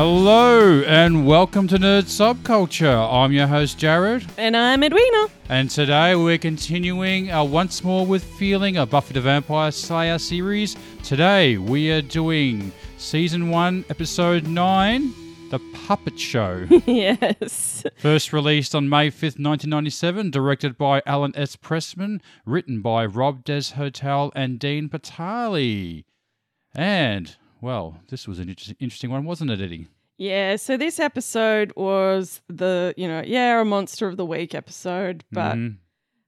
Hello 0.00 0.82
and 0.82 1.26
welcome 1.26 1.66
to 1.68 1.76
Nerd 1.76 2.02
Subculture. 2.02 3.10
I'm 3.10 3.32
your 3.32 3.46
host 3.46 3.78
Jared, 3.78 4.26
And 4.36 4.54
I'm 4.54 4.84
Edwina. 4.84 5.28
and 5.48 5.70
today 5.70 6.14
we're 6.14 6.36
continuing 6.36 7.30
our 7.30 7.46
Once 7.46 7.82
More 7.82 8.04
with 8.04 8.22
Feeling, 8.22 8.76
a 8.76 8.84
Buffy 8.84 9.14
the 9.14 9.22
Vampire 9.22 9.72
Slayer 9.72 10.18
series. 10.18 10.76
Today 11.02 11.56
we 11.56 11.90
are 11.92 12.02
doing 12.02 12.72
season 12.98 13.48
one, 13.48 13.86
episode 13.88 14.46
nine, 14.46 15.14
The 15.50 15.60
Puppet 15.86 16.20
Show. 16.20 16.66
yes. 16.86 17.82
First 17.96 18.34
released 18.34 18.74
on 18.74 18.90
May 18.90 19.08
5th, 19.10 19.40
1997, 19.40 20.30
directed 20.30 20.76
by 20.76 21.00
Alan 21.06 21.32
S. 21.34 21.56
Pressman, 21.56 22.20
written 22.44 22.82
by 22.82 23.06
Rob 23.06 23.44
Des 23.44 23.72
Hotel 23.76 24.30
and 24.36 24.58
Dean 24.58 24.90
Batali. 24.90 26.04
And, 26.74 27.36
well, 27.60 27.98
this 28.08 28.26
was 28.28 28.38
an 28.38 28.48
interesting 28.48 29.10
one, 29.10 29.24
wasn't 29.24 29.50
it, 29.50 29.60
Eddie? 29.60 29.88
Yeah, 30.18 30.56
so 30.56 30.76
this 30.76 30.98
episode 30.98 31.72
was 31.76 32.40
the, 32.48 32.94
you 32.96 33.06
know, 33.06 33.22
yeah, 33.26 33.60
a 33.60 33.64
monster 33.64 34.06
of 34.08 34.16
the 34.16 34.24
week 34.24 34.54
episode, 34.54 35.24
but 35.30 35.56
Mhm. 35.56 35.76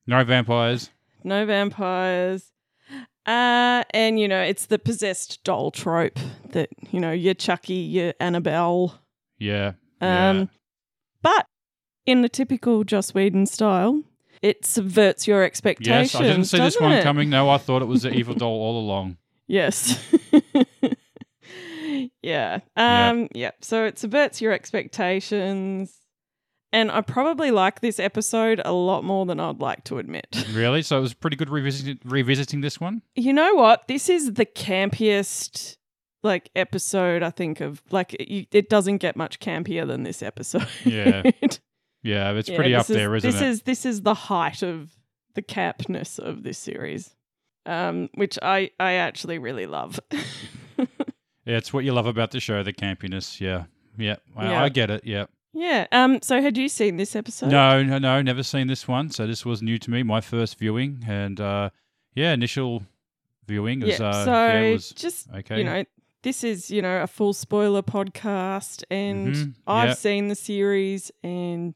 No 0.07 0.25
vampires. 0.25 0.91
no 1.25 1.47
vampires. 1.47 2.53
Uh, 3.27 3.85
and, 3.91 4.19
you 4.19 4.27
know, 4.29 4.41
it's 4.41 4.67
the 4.67 4.79
possessed 4.79 5.43
doll 5.45 5.71
trope 5.71 6.19
that, 6.51 6.71
you 6.91 6.99
know, 7.01 7.13
your 7.13 7.35
Chucky, 7.35 7.75
your 7.75 8.15
Annabelle. 8.21 8.99
Yeah. 9.39 9.73
Um, 10.01 10.39
yeah. 10.39 10.45
But 11.23 11.47
in 12.07 12.23
the 12.23 12.29
typical 12.31 12.85
Joss 12.85 13.13
Whedon 13.15 13.45
style, 13.47 14.03
it 14.41 14.65
subverts 14.65 15.27
your 15.27 15.43
expectations. 15.43 16.15
Yes. 16.15 16.15
I 16.15 16.23
didn't 16.23 16.45
see 16.45 16.59
this 16.59 16.81
one 16.81 16.93
it? 16.93 17.03
coming. 17.03 17.29
No, 17.29 17.51
I 17.51 17.59
thought 17.59 17.83
it 17.83 17.87
was 17.87 18.03
the 18.03 18.11
evil 18.15 18.35
doll 18.35 18.51
all 18.51 18.81
along. 18.81 19.19
Yes. 19.47 19.99
yeah. 22.23 22.61
Yeah. 22.77 23.09
Um 23.11 23.29
yeah. 23.35 23.51
So 23.61 23.85
it 23.85 23.99
subverts 23.99 24.41
your 24.41 24.53
expectations. 24.53 25.95
And 26.71 26.91
I 26.91 27.01
probably 27.01 27.51
like 27.51 27.81
this 27.81 27.99
episode 27.99 28.61
a 28.63 28.73
lot 28.73 29.03
more 29.03 29.25
than 29.25 29.41
I'd 29.41 29.61
like 29.61 29.85
to 29.85 29.99
admit. 29.99 30.27
Really? 30.53 30.83
So 30.83 30.99
it 30.99 31.01
was 31.01 31.15
pretty 31.15 31.37
good 31.37 31.49
revisiting, 31.49 31.99
revisiting 32.05 32.61
this 32.61 32.79
one? 32.79 33.01
you 33.15 33.33
know 33.33 33.55
what? 33.55 33.89
This 33.89 34.09
is 34.11 34.35
the 34.35 34.45
campiest 34.47 35.77
like 36.23 36.51
episode 36.57 37.23
I 37.23 37.31
think 37.31 37.61
of 37.61 37.81
like 37.91 38.13
it, 38.15 38.49
it 38.51 38.69
doesn't 38.69 38.99
get 38.99 39.17
much 39.17 39.41
campier 39.41 39.87
than 39.87 40.03
this 40.03 40.23
episode. 40.23 40.67
Yeah. 40.85 41.23
Yeah, 42.05 42.31
it's 42.35 42.49
Yeah, 42.49 42.57
pretty 42.57 42.75
up 42.77 42.87
this 42.87 42.91
is- 42.91 42.97
there, 42.97 43.15
isn't 43.17 43.29
it? 43.29 43.33
this 43.33 43.41
it? 43.43 43.49
is 43.49 43.63
this 43.63 43.85
is 43.87 44.03
the 44.03 44.15
height 44.15 44.63
of 44.63 44.91
the 45.35 45.43
capness 45.43 46.19
of 46.21 46.45
this 46.45 46.57
series. 46.57 47.15
Um, 47.67 48.09
which 48.15 48.39
I 48.41 48.71
I 48.79 48.93
actually 48.93 49.39
really 49.39 49.67
love. 49.67 49.99
Yeah, 51.49 51.57
it's 51.57 51.73
what 51.73 51.85
you 51.85 51.93
love 51.93 52.07
about 52.07 52.31
the 52.31 52.41
show, 52.41 52.63
the 52.63 52.73
campiness. 52.75 53.41
Yeah. 53.41 53.65
Yeah. 53.97 54.17
Well, 54.37 54.51
Yeah. 54.51 54.63
I 54.63 54.69
get 54.69 54.91
it. 54.91 55.03
Yeah. 55.05 55.27
Yeah. 55.55 55.87
Um. 55.93 56.21
So 56.23 56.43
had 56.43 56.57
you 56.59 56.69
seen 56.69 56.99
this 56.99 57.17
episode? 57.17 57.51
No, 57.51 57.83
no, 57.83 57.99
no, 57.99 58.21
never 58.23 58.43
seen 58.43 58.67
this 58.67 58.87
one. 58.87 59.11
So 59.11 59.27
this 59.27 59.45
was 59.47 59.63
new 59.63 59.79
to 59.79 59.91
me, 59.91 60.03
my 60.03 60.21
first 60.21 60.59
viewing, 60.59 61.03
and 61.09 61.41
uh, 61.41 61.71
yeah, 62.15 62.33
initial 62.35 62.83
viewing 63.47 63.81
was 63.81 63.99
Yeah. 63.99 64.09
uh, 64.09 64.25
so 64.27 64.31
yeah, 64.33 64.61
it 64.61 64.73
was 64.75 64.91
just 64.91 65.29
okay. 65.35 65.59
you 65.59 65.65
know, 65.65 65.85
this 66.23 66.45
is 66.45 66.71
you 66.71 66.83
know 66.83 67.03
a 67.03 67.07
full 67.07 67.33
spoiler 67.33 67.83
podcast, 67.83 68.85
and 68.91 69.35
Mhm, 69.35 69.55
I've 69.67 69.89
yeah. 69.89 69.95
seen 69.95 70.29
the 70.29 70.35
series, 70.35 71.11
and 71.25 71.75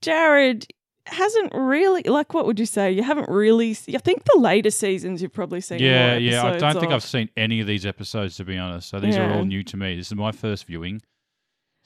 Jared 0.00 0.66
hasn't 1.06 1.52
really 1.54 2.02
like 2.04 2.32
what 2.34 2.46
would 2.46 2.58
you 2.58 2.66
say? 2.66 2.90
You 2.92 3.02
haven't 3.02 3.28
really. 3.28 3.72
I 3.72 3.98
think 3.98 4.24
the 4.24 4.38
later 4.38 4.70
seasons 4.70 5.20
you've 5.22 5.32
probably 5.32 5.60
seen. 5.60 5.78
yeah, 5.80 6.16
yeah. 6.16 6.44
I 6.44 6.56
don't 6.58 6.72
think 6.74 6.86
of. 6.86 6.92
I've 6.92 7.02
seen 7.04 7.28
any 7.36 7.60
of 7.60 7.66
these 7.66 7.84
episodes 7.84 8.36
to 8.38 8.44
be 8.44 8.56
honest. 8.56 8.88
So 8.88 9.00
these 9.00 9.16
are 9.16 9.30
all 9.32 9.44
new 9.44 9.62
to 9.64 9.76
me. 9.76 9.96
This 9.96 10.08
is 10.08 10.14
my 10.14 10.32
first 10.32 10.66
viewing. 10.66 11.02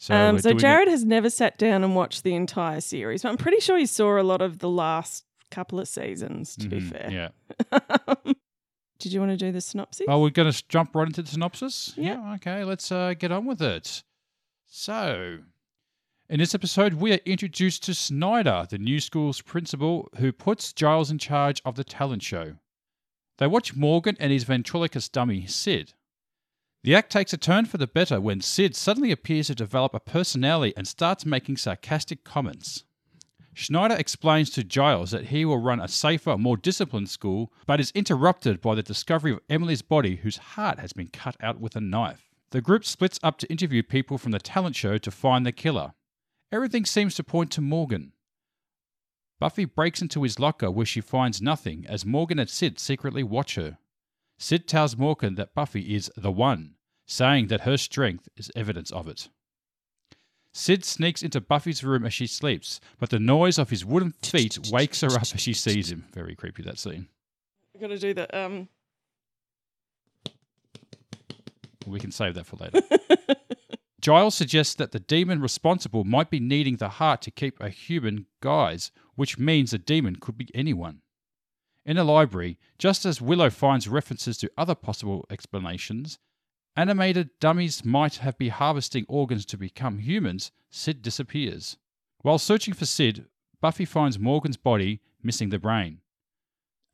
So, 0.00 0.14
um, 0.14 0.38
so 0.38 0.52
Jared 0.52 0.86
has 0.86 1.04
never 1.04 1.28
sat 1.28 1.58
down 1.58 1.82
and 1.82 1.96
watched 1.96 2.22
the 2.22 2.34
entire 2.34 2.80
series, 2.80 3.22
but 3.24 3.30
I'm 3.30 3.36
pretty 3.36 3.58
sure 3.58 3.76
he 3.76 3.86
saw 3.86 4.20
a 4.20 4.22
lot 4.22 4.40
of 4.40 4.60
the 4.60 4.68
last 4.68 5.24
couple 5.50 5.80
of 5.80 5.88
seasons. 5.88 6.54
To 6.56 6.68
be 6.68 6.80
Mhm, 6.80 6.90
fair, 6.90 7.10
yeah. 7.10 7.78
Did 9.00 9.12
you 9.12 9.18
want 9.20 9.32
to 9.32 9.36
do 9.36 9.50
the 9.50 9.60
synopsis? 9.60 10.06
Oh, 10.08 10.20
we're 10.22 10.30
going 10.30 10.52
to 10.52 10.64
jump 10.68 10.94
right 10.94 11.06
into 11.08 11.22
the 11.22 11.28
synopsis? 11.28 11.94
Yeah. 11.96 12.34
okay, 12.34 12.62
let's 12.62 12.92
uh, 12.92 13.14
get 13.18 13.32
on 13.32 13.44
with 13.46 13.60
it. 13.60 14.02
So, 14.66 15.38
in 16.30 16.40
this 16.40 16.54
episode, 16.54 16.94
we 16.94 17.12
are 17.12 17.20
introduced 17.24 17.82
to 17.84 17.94
Snyder, 17.94 18.66
the 18.68 18.76
new 18.76 19.00
school's 19.00 19.40
principal, 19.40 20.10
who 20.18 20.30
puts 20.30 20.74
Giles 20.74 21.10
in 21.10 21.18
charge 21.18 21.62
of 21.64 21.74
the 21.74 21.84
talent 21.84 22.22
show. 22.22 22.56
They 23.38 23.46
watch 23.46 23.74
Morgan 23.74 24.16
and 24.20 24.30
his 24.30 24.44
ventriloquist 24.44 25.12
dummy, 25.12 25.46
Sid. 25.46 25.94
The 26.84 26.94
act 26.94 27.10
takes 27.10 27.32
a 27.32 27.38
turn 27.38 27.64
for 27.64 27.78
the 27.78 27.86
better 27.86 28.20
when 28.20 28.42
Sid 28.42 28.76
suddenly 28.76 29.10
appears 29.10 29.46
to 29.46 29.54
develop 29.54 29.94
a 29.94 30.00
personality 30.00 30.74
and 30.76 30.86
starts 30.86 31.24
making 31.24 31.56
sarcastic 31.56 32.24
comments. 32.24 32.84
Snyder 33.54 33.96
explains 33.96 34.50
to 34.50 34.62
Giles 34.62 35.10
that 35.12 35.26
he 35.26 35.46
will 35.46 35.58
run 35.58 35.80
a 35.80 35.88
safer, 35.88 36.36
more 36.36 36.58
disciplined 36.58 37.08
school, 37.08 37.52
but 37.66 37.80
is 37.80 37.90
interrupted 37.92 38.60
by 38.60 38.74
the 38.74 38.82
discovery 38.82 39.32
of 39.32 39.40
Emily's 39.48 39.82
body, 39.82 40.16
whose 40.16 40.36
heart 40.36 40.78
has 40.78 40.92
been 40.92 41.08
cut 41.08 41.36
out 41.40 41.58
with 41.58 41.74
a 41.74 41.80
knife. 41.80 42.28
The 42.50 42.60
group 42.60 42.84
splits 42.84 43.18
up 43.22 43.38
to 43.38 43.50
interview 43.50 43.82
people 43.82 44.18
from 44.18 44.32
the 44.32 44.38
talent 44.38 44.76
show 44.76 44.98
to 44.98 45.10
find 45.10 45.46
the 45.46 45.52
killer. 45.52 45.94
Everything 46.50 46.84
seems 46.84 47.14
to 47.16 47.24
point 47.24 47.50
to 47.52 47.60
Morgan. 47.60 48.12
Buffy 49.38 49.64
breaks 49.64 50.02
into 50.02 50.22
his 50.22 50.38
locker 50.38 50.70
where 50.70 50.86
she 50.86 51.00
finds 51.00 51.40
nothing 51.42 51.86
as 51.88 52.04
Morgan 52.06 52.38
and 52.38 52.50
Sid 52.50 52.78
secretly 52.78 53.22
watch 53.22 53.54
her. 53.54 53.78
Sid 54.38 54.66
tells 54.66 54.96
Morgan 54.96 55.34
that 55.36 55.54
Buffy 55.54 55.94
is 55.94 56.10
the 56.16 56.32
one, 56.32 56.74
saying 57.06 57.48
that 57.48 57.62
her 57.62 57.76
strength 57.76 58.28
is 58.36 58.50
evidence 58.56 58.90
of 58.90 59.06
it. 59.06 59.28
Sid 60.52 60.84
sneaks 60.84 61.22
into 61.22 61.40
Buffy's 61.40 61.84
room 61.84 62.04
as 62.04 62.14
she 62.14 62.26
sleeps, 62.26 62.80
but 62.98 63.10
the 63.10 63.20
noise 63.20 63.58
of 63.58 63.70
his 63.70 63.84
wooden 63.84 64.12
feet 64.22 64.58
wakes 64.72 65.02
her 65.02 65.12
up 65.12 65.22
as 65.22 65.40
she 65.40 65.52
sees 65.52 65.92
him. 65.92 66.06
Very 66.12 66.34
creepy, 66.34 66.62
that 66.64 66.78
scene. 66.78 67.06
I've 67.74 67.80
got 67.80 67.88
to 67.88 67.98
do 67.98 68.14
that. 68.14 68.34
um. 68.34 68.68
We 71.86 72.00
can 72.00 72.10
save 72.10 72.34
that 72.34 72.46
for 72.46 72.56
later. 72.56 72.82
Giles 74.00 74.34
suggests 74.34 74.74
that 74.76 74.92
the 74.92 75.00
demon 75.00 75.40
responsible 75.40 76.04
might 76.04 76.30
be 76.30 76.38
needing 76.38 76.76
the 76.76 76.88
heart 76.88 77.20
to 77.22 77.30
keep 77.30 77.60
a 77.60 77.68
human 77.68 78.26
guise, 78.40 78.92
which 79.16 79.38
means 79.38 79.72
the 79.72 79.78
demon 79.78 80.16
could 80.16 80.38
be 80.38 80.48
anyone. 80.54 81.00
In 81.84 81.98
a 81.98 82.04
library, 82.04 82.58
just 82.78 83.04
as 83.04 83.20
Willow 83.20 83.50
finds 83.50 83.88
references 83.88 84.38
to 84.38 84.50
other 84.56 84.74
possible 84.74 85.26
explanations, 85.30 86.18
animated 86.76 87.30
dummies 87.40 87.84
might 87.84 88.16
have 88.16 88.38
been 88.38 88.50
harvesting 88.50 89.04
organs 89.08 89.44
to 89.46 89.56
become 89.56 89.98
humans, 89.98 90.52
Sid 90.70 91.02
disappears. 91.02 91.76
While 92.22 92.38
searching 92.38 92.74
for 92.74 92.86
Sid, 92.86 93.26
Buffy 93.60 93.84
finds 93.84 94.18
Morgan's 94.18 94.56
body, 94.56 95.00
missing 95.22 95.48
the 95.48 95.58
brain. 95.58 96.00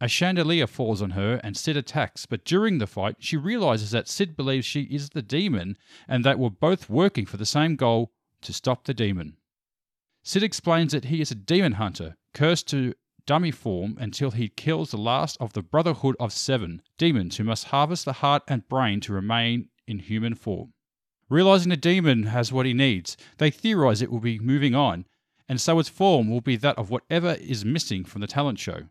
A 0.04 0.06
chandelier 0.06 0.66
falls 0.66 1.00
on 1.00 1.12
her 1.12 1.40
and 1.42 1.56
Sid 1.56 1.78
attacks, 1.78 2.26
but 2.26 2.44
during 2.44 2.76
the 2.76 2.86
fight, 2.86 3.16
she 3.20 3.38
realizes 3.38 3.90
that 3.92 4.06
Sid 4.06 4.36
believes 4.36 4.66
she 4.66 4.82
is 4.82 5.08
the 5.08 5.22
demon 5.22 5.78
and 6.06 6.22
that 6.26 6.38
we're 6.38 6.50
both 6.50 6.90
working 6.90 7.24
for 7.24 7.38
the 7.38 7.46
same 7.46 7.74
goal 7.74 8.12
to 8.42 8.52
stop 8.52 8.84
the 8.84 8.92
demon. 8.92 9.38
Sid 10.22 10.42
explains 10.42 10.92
that 10.92 11.06
he 11.06 11.22
is 11.22 11.30
a 11.30 11.34
demon 11.34 11.72
hunter, 11.72 12.16
cursed 12.34 12.68
to 12.68 12.92
dummy 13.24 13.50
form 13.50 13.96
until 13.98 14.32
he 14.32 14.50
kills 14.50 14.90
the 14.90 14.98
last 14.98 15.38
of 15.40 15.54
the 15.54 15.62
Brotherhood 15.62 16.16
of 16.20 16.34
Seven 16.34 16.82
demons 16.98 17.38
who 17.38 17.44
must 17.44 17.68
harvest 17.68 18.04
the 18.04 18.12
heart 18.12 18.42
and 18.46 18.68
brain 18.68 19.00
to 19.00 19.14
remain 19.14 19.70
in 19.86 20.00
human 20.00 20.34
form. 20.34 20.74
Realizing 21.30 21.70
the 21.70 21.78
demon 21.78 22.24
has 22.24 22.52
what 22.52 22.66
he 22.66 22.74
needs, 22.74 23.16
they 23.38 23.50
theorize 23.50 24.02
it 24.02 24.12
will 24.12 24.20
be 24.20 24.38
moving 24.38 24.74
on, 24.74 25.06
and 25.48 25.58
so 25.58 25.78
its 25.78 25.88
form 25.88 26.28
will 26.28 26.42
be 26.42 26.56
that 26.56 26.76
of 26.76 26.90
whatever 26.90 27.38
is 27.40 27.64
missing 27.64 28.04
from 28.04 28.20
the 28.20 28.26
talent 28.26 28.58
show. 28.58 28.82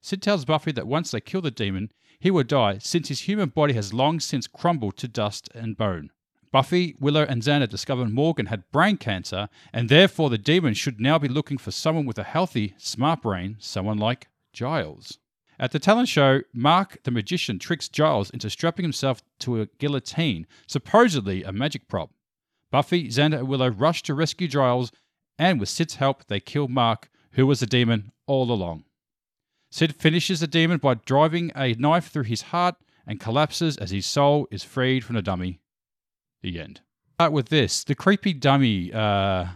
Sid 0.00 0.22
tells 0.22 0.44
Buffy 0.44 0.72
that 0.72 0.86
once 0.86 1.10
they 1.10 1.20
kill 1.20 1.40
the 1.40 1.50
demon, 1.50 1.90
he 2.20 2.30
will 2.30 2.44
die 2.44 2.78
since 2.78 3.08
his 3.08 3.22
human 3.22 3.48
body 3.48 3.74
has 3.74 3.92
long 3.92 4.20
since 4.20 4.46
crumbled 4.46 4.96
to 4.98 5.08
dust 5.08 5.48
and 5.54 5.76
bone. 5.76 6.10
Buffy, 6.50 6.96
Willow, 6.98 7.24
and 7.24 7.42
Xander 7.42 7.68
discover 7.68 8.06
Morgan 8.06 8.46
had 8.46 8.70
brain 8.72 8.96
cancer, 8.96 9.48
and 9.72 9.88
therefore 9.88 10.30
the 10.30 10.38
demon 10.38 10.74
should 10.74 10.98
now 10.98 11.18
be 11.18 11.28
looking 11.28 11.58
for 11.58 11.70
someone 11.70 12.06
with 12.06 12.18
a 12.18 12.24
healthy, 12.24 12.74
smart 12.78 13.22
brain, 13.22 13.56
someone 13.58 13.98
like 13.98 14.28
Giles. 14.52 15.18
At 15.58 15.72
the 15.72 15.78
talent 15.78 16.08
show, 16.08 16.40
Mark 16.52 17.02
the 17.02 17.10
magician 17.10 17.58
tricks 17.58 17.88
Giles 17.88 18.30
into 18.30 18.48
strapping 18.48 18.84
himself 18.84 19.22
to 19.40 19.60
a 19.60 19.66
guillotine, 19.78 20.46
supposedly 20.66 21.42
a 21.42 21.52
magic 21.52 21.88
prop. 21.88 22.10
Buffy, 22.70 23.08
Xander, 23.08 23.40
and 23.40 23.48
Willow 23.48 23.68
rush 23.68 24.02
to 24.04 24.14
rescue 24.14 24.48
Giles, 24.48 24.92
and 25.38 25.60
with 25.60 25.68
Sid's 25.68 25.96
help, 25.96 26.26
they 26.28 26.40
kill 26.40 26.68
Mark, 26.68 27.10
who 27.32 27.46
was 27.46 27.60
the 27.60 27.66
demon 27.66 28.12
all 28.26 28.50
along. 28.50 28.84
Sid 29.70 29.94
finishes 29.96 30.40
the 30.40 30.46
demon 30.46 30.78
by 30.78 30.94
driving 30.94 31.52
a 31.54 31.74
knife 31.74 32.08
through 32.10 32.24
his 32.24 32.42
heart 32.42 32.76
and 33.06 33.20
collapses 33.20 33.76
as 33.76 33.90
his 33.90 34.06
soul 34.06 34.48
is 34.50 34.62
freed 34.64 35.04
from 35.04 35.16
the 35.16 35.22
dummy. 35.22 35.60
The 36.42 36.60
end. 36.60 36.80
Start 37.14 37.32
with 37.32 37.48
this 37.48 37.84
the 37.84 37.94
creepy 37.94 38.32
dummy 38.32 38.92
uh, 38.92 39.46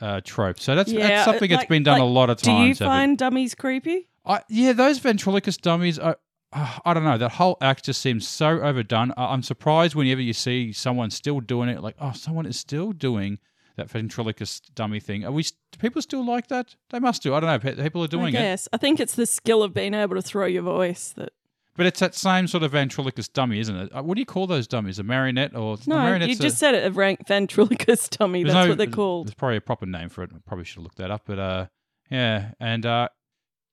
uh, 0.00 0.20
trope. 0.24 0.60
So 0.60 0.74
that's, 0.74 0.90
Yeah, 0.92 1.08
that's 1.08 1.24
something 1.24 1.50
that's 1.50 1.66
been 1.66 1.82
done 1.82 2.00
a 2.00 2.04
lot 2.04 2.30
of 2.30 2.38
times. 2.38 2.78
Do 2.78 2.84
you 2.84 2.88
find 2.88 3.18
dummies 3.18 3.54
creepy? 3.54 4.08
I, 4.24 4.40
yeah, 4.48 4.72
those 4.72 4.98
ventriloquist 4.98 5.62
dummies 5.62 5.98
are. 5.98 6.16
uh, 6.52 6.78
I 6.84 6.94
don't 6.94 7.04
know. 7.04 7.18
That 7.18 7.32
whole 7.32 7.56
act 7.60 7.84
just 7.86 8.00
seems 8.00 8.26
so 8.28 8.60
overdone. 8.60 9.12
I'm 9.16 9.42
surprised 9.42 9.94
whenever 9.96 10.20
you 10.20 10.32
see 10.32 10.72
someone 10.72 11.10
still 11.10 11.40
doing 11.40 11.68
it. 11.68 11.82
Like, 11.82 11.96
oh, 12.00 12.12
someone 12.12 12.46
is 12.46 12.58
still 12.58 12.92
doing 12.92 13.38
that 13.76 13.90
ventriloquist 13.90 14.74
dummy 14.74 15.00
thing. 15.00 15.24
Are 15.24 15.32
we? 15.32 15.42
Do 15.42 15.78
people 15.78 16.02
still 16.02 16.24
like 16.24 16.48
that? 16.48 16.74
They 16.90 16.98
must 16.98 17.22
do. 17.22 17.34
I 17.34 17.40
don't 17.40 17.64
know. 17.64 17.72
People 17.82 18.02
are 18.02 18.04
I 18.04 18.08
doing 18.08 18.28
it, 18.28 18.32
guess. 18.32 18.68
I 18.72 18.76
think 18.76 19.00
it's 19.00 19.14
the 19.14 19.26
skill 19.26 19.62
of 19.62 19.72
being 19.74 19.94
able 19.94 20.16
to 20.16 20.22
throw 20.22 20.46
your 20.46 20.62
voice 20.62 21.12
that. 21.16 21.32
but 21.76 21.86
it's 21.86 22.00
that 22.00 22.14
same 22.14 22.46
sort 22.48 22.62
of 22.62 22.72
ventriloquist 22.72 23.32
dummy, 23.32 23.58
isn't 23.60 23.74
it? 23.76 23.94
Uh, 23.96 24.02
What 24.02 24.14
do 24.16 24.20
you 24.20 24.26
call 24.26 24.46
those 24.46 24.66
dummies? 24.66 24.98
A 24.98 25.02
marionette 25.02 25.54
or 25.56 25.74
a 25.74 25.88
No, 25.88 25.96
you 25.96 26.02
marionette's 26.02 26.38
a- 26.38 26.42
just 26.42 26.58
said 26.58 26.74
it, 26.74 26.86
a 26.86 26.90
rank 26.90 27.26
ventriloquist 27.26 28.18
dummy. 28.18 28.44
That's 28.44 28.54
no- 28.54 28.68
what 28.68 28.78
they're 28.78 28.86
called. 28.88 29.28
There's 29.28 29.34
probably 29.34 29.56
a 29.56 29.60
proper 29.62 29.86
name 29.86 30.08
for 30.10 30.22
it. 30.22 30.30
I 30.34 30.38
probably 30.46 30.64
should 30.64 30.76
have 30.76 30.84
looked 30.84 30.98
that 30.98 31.10
up. 31.10 31.22
But 31.26 31.38
uh, 31.38 31.66
yeah, 32.10 32.52
and 32.60 32.84
uh, 32.84 33.08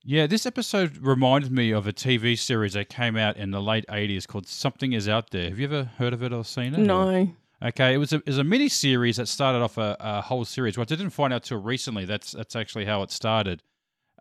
yeah, 0.05 0.27
this 0.27 0.45
episode 0.45 0.97
reminded 0.99 1.51
me 1.51 1.71
of 1.71 1.85
a 1.85 1.91
TV 1.91 2.39
series 2.39 2.71
that 2.73 2.87
came 2.87 3.17
out 3.17 3.35
in 3.35 3.51
the 3.51 3.61
late 3.61 3.85
'80s 3.89 4.25
called 4.25 4.47
"Something 4.47 4.93
Is 4.93 5.09
Out 5.09 5.31
There." 5.31 5.49
Have 5.49 5.59
you 5.59 5.65
ever 5.65 5.83
heard 5.97 6.13
of 6.13 6.23
it 6.23 6.31
or 6.31 6.45
seen 6.45 6.73
it? 6.73 6.79
or- 6.79 6.83
No. 6.83 7.31
Okay, 7.63 7.93
it 7.93 7.97
was 7.97 8.13
a 8.13 8.17
it 8.17 8.27
was 8.27 8.37
a 8.37 8.43
mini 8.43 8.69
series 8.69 9.17
that 9.17 9.27
started 9.27 9.61
off 9.61 9.77
a, 9.77 9.97
a 9.99 10.21
whole 10.21 10.45
series. 10.45 10.77
Which 10.77 10.91
I 10.91 10.95
didn't 10.95 11.11
find 11.11 11.33
out 11.33 11.43
till 11.43 11.61
recently. 11.61 12.05
That's 12.05 12.31
that's 12.31 12.55
actually 12.55 12.85
how 12.85 13.03
it 13.03 13.11
started. 13.11 13.63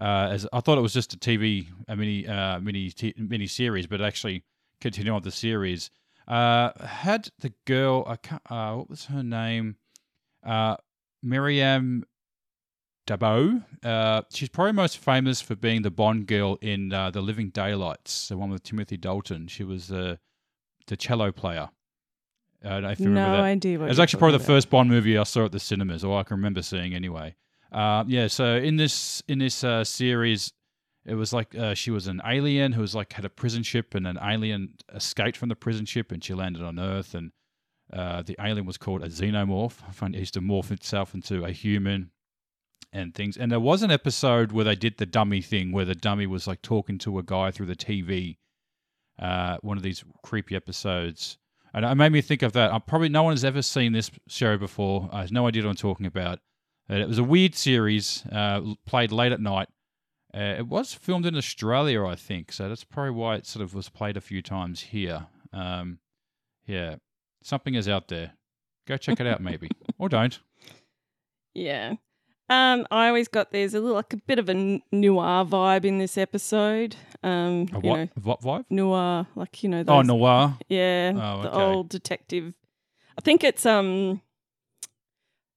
Uh, 0.00 0.28
as 0.30 0.46
I 0.52 0.60
thought 0.60 0.78
it 0.78 0.82
was 0.82 0.92
just 0.92 1.14
a 1.14 1.16
TV 1.16 1.66
a 1.86 1.94
mini 1.94 2.26
uh, 2.26 2.58
mini 2.58 2.90
t- 2.90 3.14
mini 3.16 3.46
series, 3.46 3.86
but 3.86 4.00
actually 4.00 4.44
continued 4.80 5.12
on 5.12 5.22
the 5.22 5.30
series. 5.30 5.90
Uh, 6.26 6.70
had 6.84 7.30
the 7.38 7.52
girl 7.64 8.04
uh, 8.50 8.74
what 8.74 8.90
was 8.90 9.06
her 9.06 9.22
name? 9.22 9.76
Uh, 10.44 10.76
Maryam 11.22 12.04
d'Abo. 13.06 13.64
Uh, 13.84 14.22
she's 14.30 14.48
probably 14.48 14.72
most 14.72 14.98
famous 14.98 15.40
for 15.40 15.56
being 15.56 15.82
the 15.82 15.90
Bond 15.90 16.26
girl 16.26 16.58
in 16.60 16.92
uh, 16.92 17.10
The 17.10 17.22
Living 17.22 17.50
Daylights, 17.50 18.28
the 18.28 18.36
one 18.36 18.50
with 18.50 18.62
Timothy 18.62 18.96
Dalton. 18.96 19.46
She 19.46 19.62
was 19.62 19.88
the 19.88 20.18
the 20.88 20.96
cello 20.96 21.30
player. 21.30 21.70
I 22.64 22.68
don't 22.70 22.82
know 22.82 22.88
if 22.90 23.00
you 23.00 23.06
remember 23.06 23.30
No 23.36 23.42
that. 23.42 23.44
idea 23.44 23.78
what 23.78 23.84
It 23.86 23.88
was 23.88 24.00
actually 24.00 24.18
probably 24.18 24.38
the 24.38 24.44
about. 24.44 24.52
first 24.54 24.70
Bond 24.70 24.88
movie 24.90 25.16
I 25.16 25.22
saw 25.24 25.44
at 25.44 25.52
the 25.52 25.60
cinemas, 25.60 26.02
or 26.04 26.18
I 26.18 26.22
can 26.24 26.36
remember 26.36 26.62
seeing 26.62 26.94
anyway. 26.94 27.36
Uh, 27.70 28.04
yeah, 28.08 28.26
so 28.26 28.56
in 28.56 28.76
this 28.76 29.22
in 29.28 29.38
this 29.38 29.62
uh, 29.62 29.84
series, 29.84 30.52
it 31.04 31.14
was 31.14 31.32
like 31.32 31.54
uh, 31.54 31.74
she 31.74 31.90
was 31.90 32.06
an 32.08 32.20
alien 32.26 32.72
who 32.72 32.80
was 32.80 32.94
like 32.94 33.12
had 33.12 33.24
a 33.24 33.28
prison 33.30 33.62
ship, 33.62 33.94
and 33.94 34.06
an 34.06 34.18
alien 34.22 34.74
escaped 34.94 35.36
from 35.36 35.48
the 35.50 35.56
prison 35.56 35.84
ship, 35.84 36.10
and 36.10 36.24
she 36.24 36.34
landed 36.34 36.62
on 36.62 36.78
Earth, 36.78 37.14
and 37.14 37.30
uh, 37.92 38.22
the 38.22 38.36
alien 38.40 38.66
was 38.66 38.76
called 38.78 39.02
a 39.04 39.08
xenomorph. 39.08 39.76
I 39.88 39.92
find 39.92 40.14
it 40.16 40.18
used 40.18 40.34
to 40.34 40.40
morph 40.40 40.70
itself 40.70 41.14
into 41.14 41.44
a 41.44 41.50
human 41.52 42.10
and 42.92 43.14
things. 43.14 43.36
And 43.36 43.52
there 43.52 43.60
was 43.60 43.82
an 43.82 43.90
episode 43.90 44.50
where 44.52 44.64
they 44.64 44.74
did 44.74 44.96
the 44.96 45.06
dummy 45.06 45.42
thing, 45.42 45.70
where 45.72 45.84
the 45.84 45.94
dummy 45.94 46.26
was 46.26 46.46
like 46.46 46.62
talking 46.62 46.98
to 46.98 47.18
a 47.18 47.22
guy 47.22 47.50
through 47.50 47.66
the 47.66 47.76
TV. 47.76 48.38
Uh, 49.18 49.58
one 49.62 49.76
of 49.76 49.82
these 49.82 50.02
creepy 50.22 50.56
episodes. 50.56 51.36
And 51.78 51.86
it 51.86 51.94
made 51.94 52.10
me 52.10 52.20
think 52.20 52.42
of 52.42 52.54
that. 52.54 52.72
Uh, 52.72 52.80
probably 52.80 53.08
no 53.08 53.22
one 53.22 53.32
has 53.32 53.44
ever 53.44 53.62
seen 53.62 53.92
this 53.92 54.10
show 54.26 54.58
before. 54.58 55.08
I 55.12 55.20
have 55.20 55.30
no 55.30 55.46
idea 55.46 55.62
what 55.62 55.70
I'm 55.70 55.76
talking 55.76 56.06
about. 56.06 56.40
It 56.88 57.06
was 57.06 57.18
a 57.18 57.22
weird 57.22 57.54
series, 57.54 58.24
uh, 58.32 58.74
played 58.84 59.12
late 59.12 59.30
at 59.30 59.40
night. 59.40 59.68
Uh, 60.34 60.56
it 60.58 60.66
was 60.66 60.92
filmed 60.92 61.24
in 61.24 61.36
Australia, 61.36 62.04
I 62.04 62.16
think, 62.16 62.50
so 62.50 62.68
that's 62.68 62.82
probably 62.82 63.12
why 63.12 63.36
it 63.36 63.46
sort 63.46 63.62
of 63.62 63.74
was 63.74 63.88
played 63.90 64.16
a 64.16 64.20
few 64.20 64.42
times 64.42 64.80
here. 64.80 65.26
Um, 65.52 66.00
yeah, 66.66 66.96
something 67.44 67.74
is 67.74 67.88
out 67.88 68.08
there. 68.08 68.32
Go 68.88 68.96
check 68.96 69.20
it 69.20 69.26
out, 69.28 69.40
maybe, 69.40 69.70
or 69.98 70.08
don't. 70.08 70.40
Yeah. 71.54 71.94
Um, 72.50 72.86
I 72.90 73.08
always 73.08 73.28
got 73.28 73.52
there's 73.52 73.74
a 73.74 73.80
little 73.80 73.94
like 73.96 74.12
a 74.14 74.16
bit 74.16 74.38
of 74.38 74.48
a 74.48 74.54
noir 74.90 75.44
vibe 75.44 75.84
in 75.84 75.98
this 75.98 76.16
episode. 76.16 76.96
Um, 77.22 77.66
A 77.72 77.80
you 77.82 77.90
what? 77.90 77.96
know, 77.98 78.08
What 78.22 78.40
vibe? 78.40 78.64
noir, 78.70 79.26
like 79.34 79.62
you 79.62 79.68
know, 79.68 79.84
Oh, 79.86 80.02
noir. 80.02 80.56
yeah, 80.68 81.12
Oh, 81.14 81.42
the 81.42 81.50
okay. 81.52 81.62
old 81.62 81.88
detective. 81.90 82.54
I 83.18 83.20
think 83.20 83.44
it's 83.44 83.66
um, 83.66 84.22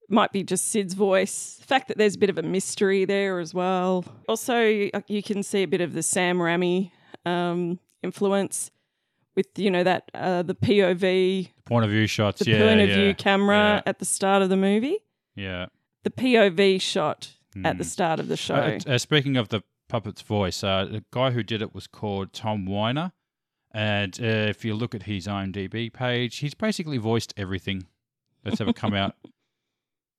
might 0.10 0.32
be 0.34 0.44
just 0.44 0.68
Sid's 0.68 0.94
voice. 0.94 1.56
The 1.62 1.66
fact 1.68 1.88
that 1.88 1.98
there's 1.98 2.16
a 2.16 2.20
bit 2.20 2.30
of 2.30 2.38
a 2.38 2.44
mystery 2.44 3.06
there 3.06 3.40
as 3.40 3.54
well. 3.54 4.04
Also, 4.28 4.60
you 5.08 5.24
can 5.24 5.44
see 5.44 5.64
a 5.64 5.68
bit 5.68 5.80
of 5.82 5.94
the 5.94 6.04
Sam 6.04 6.38
Raimi 6.40 6.92
um 7.24 7.80
influence 8.02 8.72
with 9.36 9.46
you 9.58 9.70
know 9.70 9.84
that 9.84 10.10
uh, 10.16 10.42
the 10.42 10.56
POV, 10.56 11.50
Point 11.66 11.86
of 11.86 11.92
view 11.92 12.08
shots. 12.08 12.40
the 12.44 12.52
yeah, 12.52 12.60
point 12.68 12.82
of 12.82 12.90
yeah, 12.90 12.96
view 12.96 13.14
camera 13.14 13.76
yeah. 13.76 13.82
at 13.86 14.00
the 14.00 14.06
start 14.06 14.42
of 14.42 14.50
the 14.50 14.58
movie. 14.58 14.98
Yeah. 15.36 15.68
The 16.03 16.09
POV 16.09 16.81
shot 16.81 17.36
at 17.63 17.77
the 17.77 17.83
Hmm. 17.83 17.88
start 17.89 18.19
of 18.19 18.27
the 18.27 18.38
show. 18.38 18.56
Uh, 18.56 18.80
uh, 18.88 18.98
speaking 18.98 19.38
of 19.38 19.50
the 19.50 19.62
puppet's 19.89 20.21
voice, 20.21 20.63
uh, 20.63 20.86
the 20.86 21.03
guy 21.12 21.31
who 21.31 21.44
did 21.44 21.62
it 21.62 21.75
was 21.75 21.86
called 21.88 22.33
Tom 22.33 22.65
Wyner. 22.65 23.12
And 23.74 24.19
uh, 24.21 24.25
if 24.50 24.65
you 24.65 24.74
look 24.74 24.94
at 24.95 25.03
his 25.03 25.27
IMDb 25.27 25.92
page, 25.94 26.38
he's 26.38 26.53
basically 26.53 26.98
voiced 26.98 27.33
everything 27.38 27.88
that's 28.44 28.59
ever 28.59 28.74
come 28.74 28.94
out. 28.94 29.15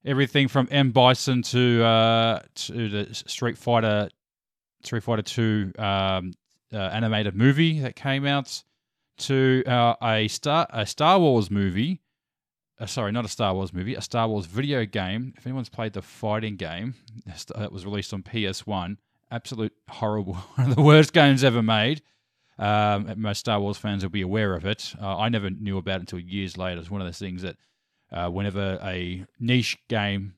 Everything 0.04 0.48
from 0.48 0.66
M 0.72 0.90
Bison 0.90 1.42
to 1.42 1.84
uh, 1.84 2.40
to 2.56 2.88
the 2.88 3.14
Street 3.14 3.56
Fighter, 3.56 4.08
Street 4.82 5.04
Fighter 5.04 5.22
Two 5.22 5.72
um, 5.78 6.32
uh, 6.72 6.76
animated 6.76 7.36
movie 7.36 7.78
that 7.80 7.94
came 7.94 8.26
out, 8.26 8.64
to 9.18 9.62
uh, 9.64 9.94
a 10.02 10.26
Star 10.26 10.66
a 10.70 10.86
Star 10.86 11.20
Wars 11.20 11.52
movie. 11.52 12.01
Uh, 12.80 12.86
sorry, 12.86 13.12
not 13.12 13.24
a 13.24 13.28
Star 13.28 13.54
Wars 13.54 13.72
movie, 13.72 13.94
a 13.94 14.00
Star 14.00 14.28
Wars 14.28 14.46
video 14.46 14.84
game. 14.84 15.34
If 15.36 15.46
anyone's 15.46 15.68
played 15.68 15.92
the 15.92 16.02
fighting 16.02 16.56
game 16.56 16.94
that 17.26 17.72
was 17.72 17.84
released 17.84 18.12
on 18.12 18.22
PS1, 18.22 18.96
absolute 19.30 19.72
horrible, 19.88 20.34
one 20.56 20.70
of 20.70 20.76
the 20.76 20.82
worst 20.82 21.12
games 21.12 21.44
ever 21.44 21.62
made. 21.62 22.02
Um, 22.58 23.12
most 23.16 23.40
Star 23.40 23.60
Wars 23.60 23.78
fans 23.78 24.02
will 24.02 24.10
be 24.10 24.22
aware 24.22 24.54
of 24.54 24.64
it. 24.64 24.94
Uh, 25.00 25.16
I 25.16 25.28
never 25.28 25.50
knew 25.50 25.78
about 25.78 25.96
it 25.96 26.00
until 26.00 26.20
years 26.20 26.56
later. 26.56 26.80
It's 26.80 26.90
one 26.90 27.00
of 27.00 27.06
those 27.06 27.18
things 27.18 27.42
that 27.42 27.56
uh, 28.12 28.28
whenever 28.28 28.78
a 28.82 29.24
niche 29.40 29.78
game 29.88 30.34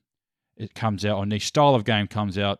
it 0.57 0.73
comes 0.73 1.05
out, 1.05 1.17
or 1.17 1.25
niche 1.25 1.47
style 1.47 1.75
of 1.75 1.83
game 1.83 2.07
comes 2.07 2.37
out, 2.37 2.59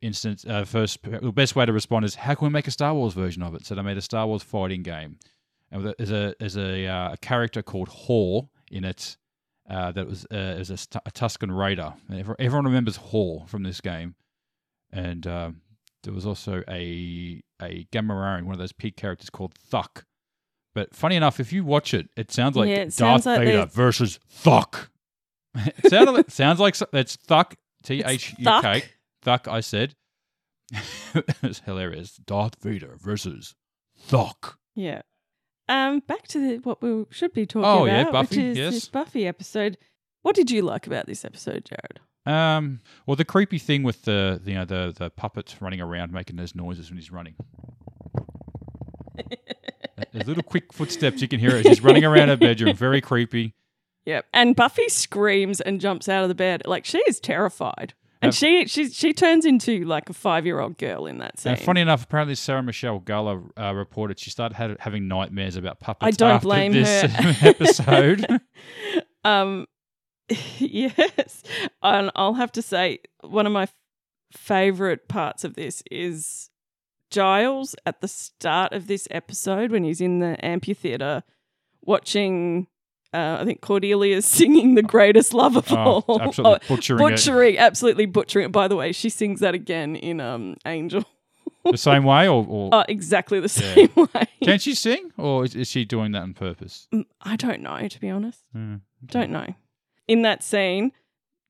instant 0.00 0.46
uh, 0.46 0.64
first 0.64 1.02
the 1.02 1.32
best 1.32 1.56
way 1.56 1.66
to 1.66 1.72
respond 1.72 2.04
is 2.04 2.14
how 2.14 2.32
can 2.34 2.46
we 2.46 2.52
make 2.52 2.68
a 2.68 2.70
Star 2.70 2.94
Wars 2.94 3.14
version 3.14 3.42
of 3.42 3.54
it? 3.54 3.66
So 3.66 3.74
they 3.74 3.82
made 3.82 3.96
a 3.96 4.02
Star 4.02 4.26
Wars 4.26 4.42
fighting 4.42 4.82
game, 4.82 5.18
and 5.70 5.94
there's 5.98 6.12
a 6.12 6.34
there's 6.38 6.56
a, 6.56 6.86
uh, 6.86 7.12
a 7.12 7.16
character 7.16 7.62
called 7.62 7.88
Hoar 7.88 8.48
in 8.70 8.84
it. 8.84 9.16
Uh, 9.68 9.92
that 9.92 10.06
was 10.06 10.26
uh, 10.32 10.36
is 10.58 10.70
a, 10.70 10.74
a 11.04 11.10
Tusken 11.10 11.54
Raider. 11.56 11.92
Everyone, 12.38 12.64
remembers 12.64 12.96
Hall 12.96 13.44
from 13.48 13.62
this 13.64 13.80
game, 13.82 14.14
and 14.90 15.26
um, 15.26 15.60
there 16.04 16.14
was 16.14 16.24
also 16.24 16.62
a 16.68 17.42
a 17.60 17.84
Gamorrean, 17.92 18.44
one 18.44 18.54
of 18.54 18.58
those 18.58 18.72
pig 18.72 18.96
characters 18.96 19.28
called 19.30 19.54
Thuck. 19.54 20.04
But 20.74 20.94
funny 20.94 21.16
enough, 21.16 21.38
if 21.40 21.52
you 21.52 21.64
watch 21.64 21.92
it, 21.92 22.08
it 22.16 22.30
sounds 22.30 22.56
like 22.56 22.68
Yeah, 22.68 22.76
it 22.76 22.84
Darth 22.84 22.94
sounds 22.94 23.26
like 23.26 23.40
Vader 23.40 23.52
there's- 23.52 23.74
versus 23.74 24.20
Thuck. 24.30 24.90
it 25.54 25.90
sounded 25.90 26.12
like, 26.12 26.30
sounds 26.30 26.60
like 26.60 26.76
that's 26.92 27.16
Thuck, 27.16 27.54
T 27.82 28.02
H 28.06 28.34
U 28.38 28.44
K. 28.44 28.44
Thuck? 28.44 28.82
Thuck, 29.22 29.48
I 29.48 29.60
said. 29.60 29.94
it's 31.42 31.60
hilarious. 31.60 32.16
Darth 32.16 32.62
Vader 32.62 32.96
versus 32.98 33.54
Thuck. 33.98 34.56
yeah. 34.74 35.02
Um, 35.68 36.00
back 36.00 36.26
to 36.28 36.38
the, 36.38 36.56
what 36.58 36.80
we 36.82 37.04
should 37.10 37.32
be 37.34 37.44
talking 37.46 37.64
Oh, 37.68 37.86
about, 37.86 38.12
yeah, 38.14 38.20
which 38.20 38.36
is 38.36 38.56
yes. 38.58 38.74
this 38.74 38.88
Buffy 38.88 39.26
episode. 39.26 39.76
What 40.22 40.34
did 40.34 40.50
you 40.50 40.62
like 40.62 40.86
about 40.86 41.06
this 41.06 41.24
episode, 41.24 41.64
Jared? 41.66 42.00
Um, 42.26 42.80
well, 43.06 43.16
the 43.16 43.24
creepy 43.24 43.58
thing 43.58 43.82
with 43.82 44.02
the, 44.02 44.40
the 44.42 44.50
you 44.50 44.56
know 44.56 44.64
the 44.64 44.94
the 44.96 45.10
puppet 45.10 45.56
running 45.60 45.80
around 45.80 46.12
making 46.12 46.36
those 46.36 46.54
noises 46.54 46.90
when 46.90 46.98
he's 46.98 47.10
running. 47.10 47.34
There's 50.12 50.26
little 50.26 50.42
quick 50.42 50.72
footsteps 50.72 51.20
you 51.20 51.28
can 51.28 51.40
hear 51.40 51.50
it. 51.50 51.66
She's 51.66 51.82
running 51.82 52.04
around 52.04 52.28
her 52.28 52.36
bedroom, 52.36 52.74
very 52.76 53.00
creepy. 53.00 53.54
Yep. 54.06 54.24
And 54.32 54.56
Buffy 54.56 54.88
screams 54.88 55.60
and 55.60 55.82
jumps 55.82 56.08
out 56.08 56.22
of 56.22 56.30
the 56.30 56.34
bed. 56.34 56.62
Like 56.64 56.86
she 56.86 56.96
is 57.06 57.20
terrified. 57.20 57.92
And 58.20 58.30
Uh, 58.30 58.32
she 58.32 58.66
she 58.66 58.88
she 58.90 59.12
turns 59.12 59.44
into 59.44 59.84
like 59.84 60.10
a 60.10 60.12
five 60.12 60.44
year 60.44 60.58
old 60.60 60.76
girl 60.78 61.06
in 61.06 61.18
that 61.18 61.38
scene. 61.38 61.52
And 61.52 61.60
funny 61.60 61.80
enough, 61.80 62.04
apparently 62.04 62.34
Sarah 62.34 62.62
Michelle 62.62 63.00
Gellar 63.00 63.48
uh, 63.56 63.74
reported 63.74 64.18
she 64.18 64.30
started 64.30 64.56
had, 64.56 64.76
having 64.80 65.06
nightmares 65.08 65.56
about 65.56 65.78
puppets. 65.78 66.06
I 66.06 66.10
don't 66.10 66.42
blame 66.42 66.72
this 66.72 67.02
her. 67.12 67.34
episode. 67.48 68.26
Um, 69.24 69.66
yes, 70.58 71.42
and 71.82 72.10
I'll 72.14 72.34
have 72.34 72.52
to 72.52 72.62
say 72.62 73.00
one 73.20 73.46
of 73.46 73.52
my 73.52 73.68
favorite 74.32 75.08
parts 75.08 75.44
of 75.44 75.54
this 75.54 75.82
is 75.90 76.48
Giles 77.10 77.74
at 77.84 78.00
the 78.00 78.08
start 78.08 78.72
of 78.72 78.86
this 78.86 79.06
episode 79.10 79.70
when 79.70 79.84
he's 79.84 80.00
in 80.00 80.20
the 80.20 80.42
amphitheater 80.42 81.24
watching. 81.82 82.68
Uh, 83.14 83.38
I 83.40 83.44
think 83.44 83.60
Cordelia 83.62 84.16
is 84.16 84.26
singing 84.38 84.74
"The 84.74 84.82
Greatest 84.82 85.32
Love 85.34 85.56
of 85.56 85.70
oh, 85.72 86.04
All." 86.06 86.20
absolutely 86.20 86.58
Oh, 86.70 86.76
butchering 86.76 87.54
it 87.54 87.58
absolutely 87.58 88.06
butchering 88.06 88.46
it. 88.46 88.52
By 88.52 88.68
the 88.68 88.76
way, 88.76 88.92
she 88.92 89.08
sings 89.08 89.40
that 89.40 89.54
again 89.54 89.96
in 89.96 90.20
um 90.20 90.56
Angel. 90.66 91.04
the 91.64 91.76
same 91.78 92.04
way, 92.04 92.28
or, 92.28 92.44
or 92.48 92.70
Oh, 92.72 92.84
exactly 92.88 93.40
the 93.40 93.44
Yeah. 93.62 93.74
same 93.74 94.08
way. 94.14 94.26
can 94.42 94.58
she 94.58 94.74
sing, 94.74 95.12
or 95.16 95.44
is, 95.44 95.54
is 95.54 95.68
she 95.68 95.84
doing 95.84 96.12
that 96.12 96.22
on 96.22 96.34
purpose? 96.34 96.86
Mm, 96.94 97.04
I 97.22 97.36
don't 97.36 97.62
know, 97.62 97.88
to 97.88 98.00
be 98.00 98.10
honest. 98.10 98.40
Hmm. 98.52 98.76
Don't 99.06 99.30
know. 99.30 99.46
In 100.06 100.22
that 100.22 100.42
scene, 100.42 100.92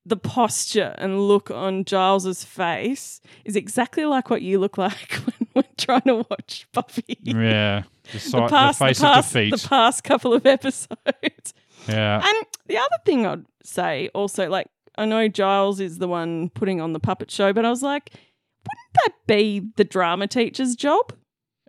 the 0.05 0.17
posture 0.17 0.95
and 0.97 1.27
look 1.27 1.51
on 1.51 1.83
Giles's 1.85 2.43
face 2.43 3.21
is 3.45 3.55
exactly 3.55 4.05
like 4.05 4.29
what 4.29 4.41
you 4.41 4.59
look 4.59 4.77
like 4.77 5.11
when 5.25 5.47
we're 5.53 5.63
trying 5.77 6.01
to 6.01 6.25
watch 6.29 6.67
Buffy. 6.73 7.17
Yeah. 7.21 7.83
The, 8.11 8.17
The 8.17 8.19
sight, 8.19 8.41
the, 8.43 8.47
past, 8.49 8.79
the, 8.79 8.85
face 8.85 8.99
past, 9.01 9.27
of 9.27 9.33
defeat. 9.33 9.61
the 9.61 9.67
past 9.67 10.03
couple 10.03 10.33
of 10.33 10.45
episodes. 10.45 11.53
yeah. 11.87 12.21
And 12.25 12.45
the 12.67 12.77
other 12.77 12.97
thing 13.05 13.25
I'd 13.25 13.45
say 13.63 14.09
also, 14.13 14.49
like, 14.49 14.67
I 14.97 15.05
know 15.05 15.27
Giles 15.27 15.79
is 15.79 15.97
the 15.99 16.07
one 16.07 16.49
putting 16.49 16.81
on 16.81 16.93
the 16.93 16.99
puppet 16.99 17.31
show, 17.31 17.53
but 17.53 17.65
I 17.65 17.69
was 17.69 17.81
like, 17.83 18.11
wouldn't 18.13 18.93
that 19.05 19.13
be 19.27 19.61
the 19.77 19.83
drama 19.85 20.27
teacher's 20.27 20.75
job? 20.75 21.13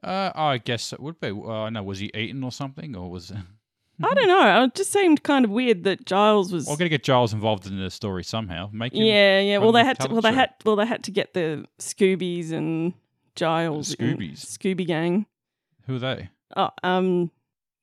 Uh, 0.03 0.33
I 0.35 0.59
guess 0.59 0.93
it 0.93 1.01
would 1.01 1.21
be. 1.21 1.29
Uh, 1.31 1.51
I 1.65 1.71
know. 1.71 1.83
Was 1.83 1.99
he 1.99 2.11
eaten 2.15 2.43
or 2.43 2.51
something, 2.51 2.97
or 2.97 3.11
was? 3.11 3.31
I 4.03 4.15
don't 4.15 4.29
know. 4.29 4.65
It 4.65 4.75
just 4.75 4.91
seemed 4.93 5.23
kind 5.23 5.45
of 5.45 5.51
weird 5.51 5.85
that 5.85 6.07
Giles 6.07 6.53
was. 6.53 6.67
We're 6.67 6.77
gonna 6.77 6.89
get 6.89 7.05
Giles 7.05 7.35
involved 7.35 7.67
in 7.67 7.79
the 7.79 7.91
story 7.91 8.25
somehow. 8.25 8.71
Make 8.73 8.95
him 8.95 9.03
yeah, 9.03 9.41
yeah. 9.41 9.59
Well, 9.59 9.73
they 9.73 9.85
had 9.85 10.01
to. 10.01 10.09
Well, 10.11 10.23
they 10.23 10.31
show. 10.31 10.37
had. 10.37 10.51
Well, 10.65 10.77
they 10.77 10.87
had 10.87 11.05
to 11.05 11.11
get 11.11 11.35
the 11.35 11.67
Scoobies 11.79 12.51
and 12.51 12.95
Giles. 13.37 13.95
and 13.99 14.19
Scoobies? 14.19 14.39
Scooby 14.47 14.87
Gang. 14.87 15.27
Who 15.87 15.97
are 15.97 15.99
they? 15.99 16.31
Oh, 16.57 16.71
um, 16.83 17.31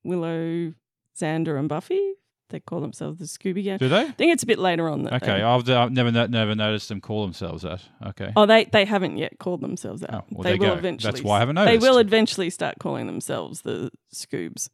Willow, 0.04 0.74
Xander, 1.20 1.58
and 1.60 1.70
Buffy. 1.70 2.14
They 2.50 2.62
call 2.62 2.80
themselves 2.80 3.20
the 3.20 3.26
Scooby 3.26 3.64
Gang. 3.64 3.78
Do 3.78 3.90
they? 3.90 4.04
I 4.04 4.12
think 4.12 4.32
it's 4.32 4.44
a 4.44 4.46
bit 4.46 4.58
later 4.58 4.88
on. 4.88 5.04
That 5.04 5.16
Okay, 5.22 5.38
They, 5.38 5.44
I've, 5.44 5.70
I've 5.70 5.92
never 5.92 6.12
never 6.12 6.56
noticed 6.56 6.88
them 6.88 7.02
call 7.02 7.24
themselves 7.24 7.64
that. 7.64 7.82
Okay. 8.06 8.32
oh, 8.38 8.46
they 8.46 8.66
they 8.66 8.86
haven't 8.86 9.18
yet 9.18 9.38
called 9.38 9.60
themselves 9.60 10.00
that. 10.02 10.14
Oh, 10.14 10.24
well, 10.32 10.44
they 10.44 10.56
will 10.56 10.70
go. 10.70 10.74
eventually. 10.74 11.12
That's 11.12 11.24
why 11.24 11.38
I 11.38 11.40
haven't 11.40 11.56
noticed. 11.56 11.82
They 11.82 11.86
will 11.90 11.98
eventually 11.98 12.50
start 12.50 12.76
calling 12.80 13.06
themselves 13.08 13.64
the 13.64 13.92
Scoobs. 14.16 14.70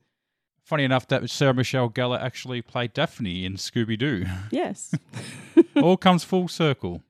Funny 0.64 0.84
enough, 0.84 1.08
that 1.08 1.28
Sarah 1.30 1.54
Michelle 1.56 1.90
Gellar 1.90 2.22
actually 2.22 2.62
played 2.62 2.94
Daphne 2.94 3.44
in 3.44 3.56
Scooby 3.56 3.98
Doo. 3.98 4.26
Yes. 4.52 4.94
All 5.76 5.98
comes 5.98 6.24
full 6.24 6.48
circle. 6.48 7.02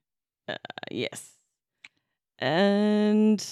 Uh, 0.48 0.56
yes. 0.90 1.32
And 2.40 3.46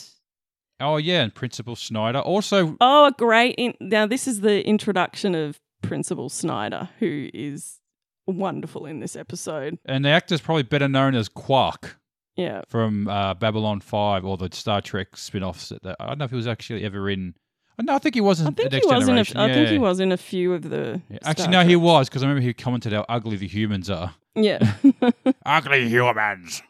Oh 0.81 0.97
yeah, 0.97 1.21
and 1.23 1.33
Principal 1.33 1.75
Snyder 1.75 2.19
also. 2.19 2.75
oh, 2.81 3.05
a 3.05 3.11
great! 3.17 3.55
In- 3.57 3.75
now 3.79 4.05
this 4.05 4.27
is 4.27 4.41
the 4.41 4.65
introduction 4.67 5.35
of 5.35 5.59
Principal 5.81 6.29
Snyder, 6.29 6.89
who 6.99 7.29
is 7.33 7.79
wonderful 8.27 8.85
in 8.85 8.99
this 8.99 9.15
episode. 9.15 9.77
And 9.85 10.05
the 10.05 10.09
actor's 10.09 10.41
probably 10.41 10.63
better 10.63 10.87
known 10.87 11.15
as 11.15 11.27
Quark 11.27 11.97
Yeah. 12.37 12.61
from 12.69 13.07
uh, 13.07 13.33
Babylon 13.33 13.81
5 13.81 14.23
or 14.25 14.37
the 14.37 14.49
Star 14.53 14.79
Trek 14.81 15.17
spin 15.17 15.43
offs. 15.43 15.73
That, 15.83 15.95
I 15.99 16.07
don't 16.07 16.19
know 16.19 16.25
if 16.25 16.31
he 16.31 16.37
was 16.37 16.47
actually 16.47 16.83
ever 16.85 17.09
in. 17.09 17.33
No, 17.81 17.95
I 17.95 17.99
think 17.99 18.13
he 18.15 18.21
was 18.21 18.39
in 18.41 18.47
I 18.47 18.51
think 18.51 18.69
the 18.69 18.77
he 18.77 18.85
Next 18.85 18.93
was 18.95 19.07
in. 19.07 19.17
A, 19.17 19.23
Generation. 19.23 19.37
I 19.37 19.53
think 19.53 19.69
he 19.69 19.79
was 19.79 19.99
in 19.99 20.11
a 20.11 20.17
few 20.17 20.53
of 20.53 20.69
the. 20.69 21.01
Yeah. 21.09 21.17
Star 21.21 21.29
Actually, 21.31 21.47
no, 21.49 21.63
he 21.65 21.75
was 21.75 22.09
because 22.09 22.21
I 22.21 22.27
remember 22.27 22.45
he 22.45 22.53
commented 22.53 22.93
how 22.93 23.05
ugly 23.09 23.37
the 23.37 23.47
humans 23.47 23.89
are. 23.89 24.13
Yeah. 24.35 24.73
Ugly 25.45 25.89
humans. 25.89 26.61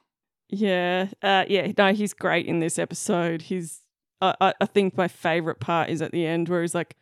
yeah. 0.49 1.07
Uh, 1.21 1.43
yeah. 1.47 1.71
No, 1.77 1.93
he's 1.93 2.13
great 2.13 2.45
in 2.47 2.59
this 2.59 2.79
episode. 2.79 3.41
He's. 3.43 3.80
I 4.21 4.53
I, 4.61 4.65
think 4.65 4.95
my 4.95 5.07
favorite 5.07 5.59
part 5.59 5.89
is 5.89 6.01
at 6.01 6.11
the 6.11 6.25
end 6.25 6.47
where 6.49 6.61
he's 6.61 6.75
like, 6.75 6.95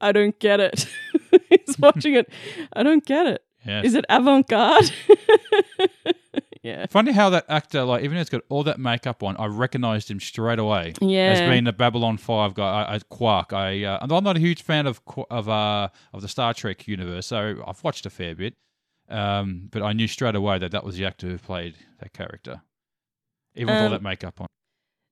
"I 0.00 0.12
don't 0.12 0.38
get 0.38 0.60
it." 0.60 0.86
he's 1.48 1.76
watching 1.78 2.14
it. 2.14 2.28
I 2.74 2.82
don't 2.82 3.04
get 3.04 3.26
it. 3.26 3.42
Yeah. 3.64 3.82
Is 3.82 3.94
it 3.94 4.04
avant 4.08 4.46
garde? 4.48 4.92
yeah. 6.62 6.86
Funny 6.86 7.12
how 7.12 7.30
that 7.30 7.46
actor, 7.48 7.82
like, 7.84 8.02
even 8.04 8.14
though 8.14 8.20
he's 8.20 8.28
got 8.28 8.42
all 8.48 8.62
that 8.64 8.78
makeup 8.78 9.22
on, 9.22 9.36
I 9.38 9.46
recognized 9.46 10.10
him 10.10 10.20
straight 10.20 10.58
away 10.58 10.92
Yeah. 11.00 11.32
as 11.32 11.40
being 11.40 11.64
the 11.64 11.72
Babylon 11.72 12.16
Five 12.16 12.54
guy. 12.54 12.82
I, 12.84 12.94
I 12.94 12.98
Quark. 13.08 13.52
I, 13.52 13.84
uh, 13.84 13.98
I'm 14.00 14.24
not 14.24 14.36
a 14.36 14.40
huge 14.40 14.62
fan 14.62 14.86
of 14.86 15.00
of 15.30 15.48
uh 15.48 15.88
of 16.12 16.22
the 16.22 16.28
Star 16.28 16.54
Trek 16.54 16.86
universe, 16.86 17.26
so 17.26 17.62
I've 17.66 17.82
watched 17.82 18.06
a 18.06 18.10
fair 18.10 18.34
bit. 18.34 18.54
Um, 19.08 19.68
but 19.70 19.82
I 19.82 19.92
knew 19.92 20.08
straight 20.08 20.34
away 20.34 20.58
that 20.58 20.72
that 20.72 20.82
was 20.84 20.96
the 20.96 21.04
actor 21.06 21.28
who 21.28 21.38
played 21.38 21.76
that 22.00 22.12
character, 22.12 22.62
even 23.54 23.72
with 23.72 23.80
all 23.80 23.86
Um, 23.86 23.92
that 23.92 24.02
makeup 24.02 24.40
on. 24.40 24.46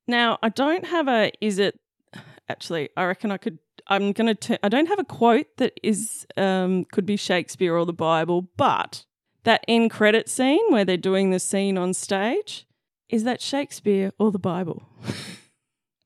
Now, 0.06 0.38
I 0.42 0.48
don't 0.50 0.84
have 0.86 1.08
a 1.08 1.32
is 1.40 1.58
it 1.58 1.78
actually 2.48 2.90
I 2.96 3.04
reckon 3.06 3.30
I 3.30 3.36
could 3.38 3.58
I'm 3.86 4.12
going 4.12 4.34
to 4.36 4.64
I 4.64 4.68
don't 4.68 4.86
have 4.86 4.98
a 4.98 5.04
quote 5.04 5.46
that 5.58 5.72
is 5.82 6.26
um 6.36 6.84
could 6.92 7.06
be 7.06 7.16
Shakespeare 7.16 7.76
or 7.76 7.86
the 7.86 7.92
Bible, 7.92 8.48
but 8.56 9.04
that 9.44 9.64
end 9.68 9.90
credit 9.90 10.28
scene 10.28 10.60
where 10.70 10.84
they're 10.84 10.96
doing 10.96 11.30
the 11.30 11.38
scene 11.40 11.76
on 11.78 11.94
stage 11.94 12.66
is 13.10 13.24
that 13.24 13.40
Shakespeare 13.42 14.12
or 14.18 14.30
the 14.32 14.38
Bible? 14.38 14.82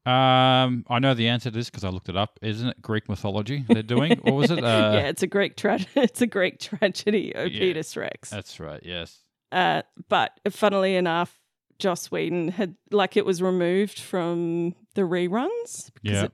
Um, 0.06 0.86
I 0.88 0.98
know 1.00 1.12
the 1.12 1.28
answer 1.28 1.50
to 1.50 1.54
this 1.56 1.68
because 1.68 1.84
I 1.84 1.90
looked 1.90 2.08
it 2.08 2.16
up. 2.16 2.38
Isn't 2.40 2.68
it 2.70 2.80
Greek 2.80 3.08
mythology 3.10 3.64
they're 3.68 3.82
doing, 3.82 4.18
or 4.24 4.34
was 4.36 4.50
it? 4.50 4.58
Uh, 4.64 4.92
yeah, 4.94 5.08
it's 5.08 5.22
a 5.22 5.26
Greek 5.26 5.54
tragedy. 5.56 5.90
it's 5.96 6.20
a 6.22 6.26
Greek 6.26 6.58
tragedy, 6.60 7.32
Yeah. 7.34 7.42
Oedipus 7.42 7.96
Rex. 7.96 8.30
that's 8.30 8.58
right. 8.58 8.80
Yes. 8.82 9.18
Uh, 9.52 9.82
but 10.08 10.32
funnily 10.50 10.96
enough, 10.96 11.38
Joss 11.78 12.10
Whedon 12.10 12.48
had 12.48 12.76
like 12.90 13.16
it 13.16 13.24
was 13.24 13.40
removed 13.42 13.98
from 13.98 14.74
the 14.94 15.02
reruns. 15.02 15.90
Yeah. 16.02 16.24
It, 16.24 16.32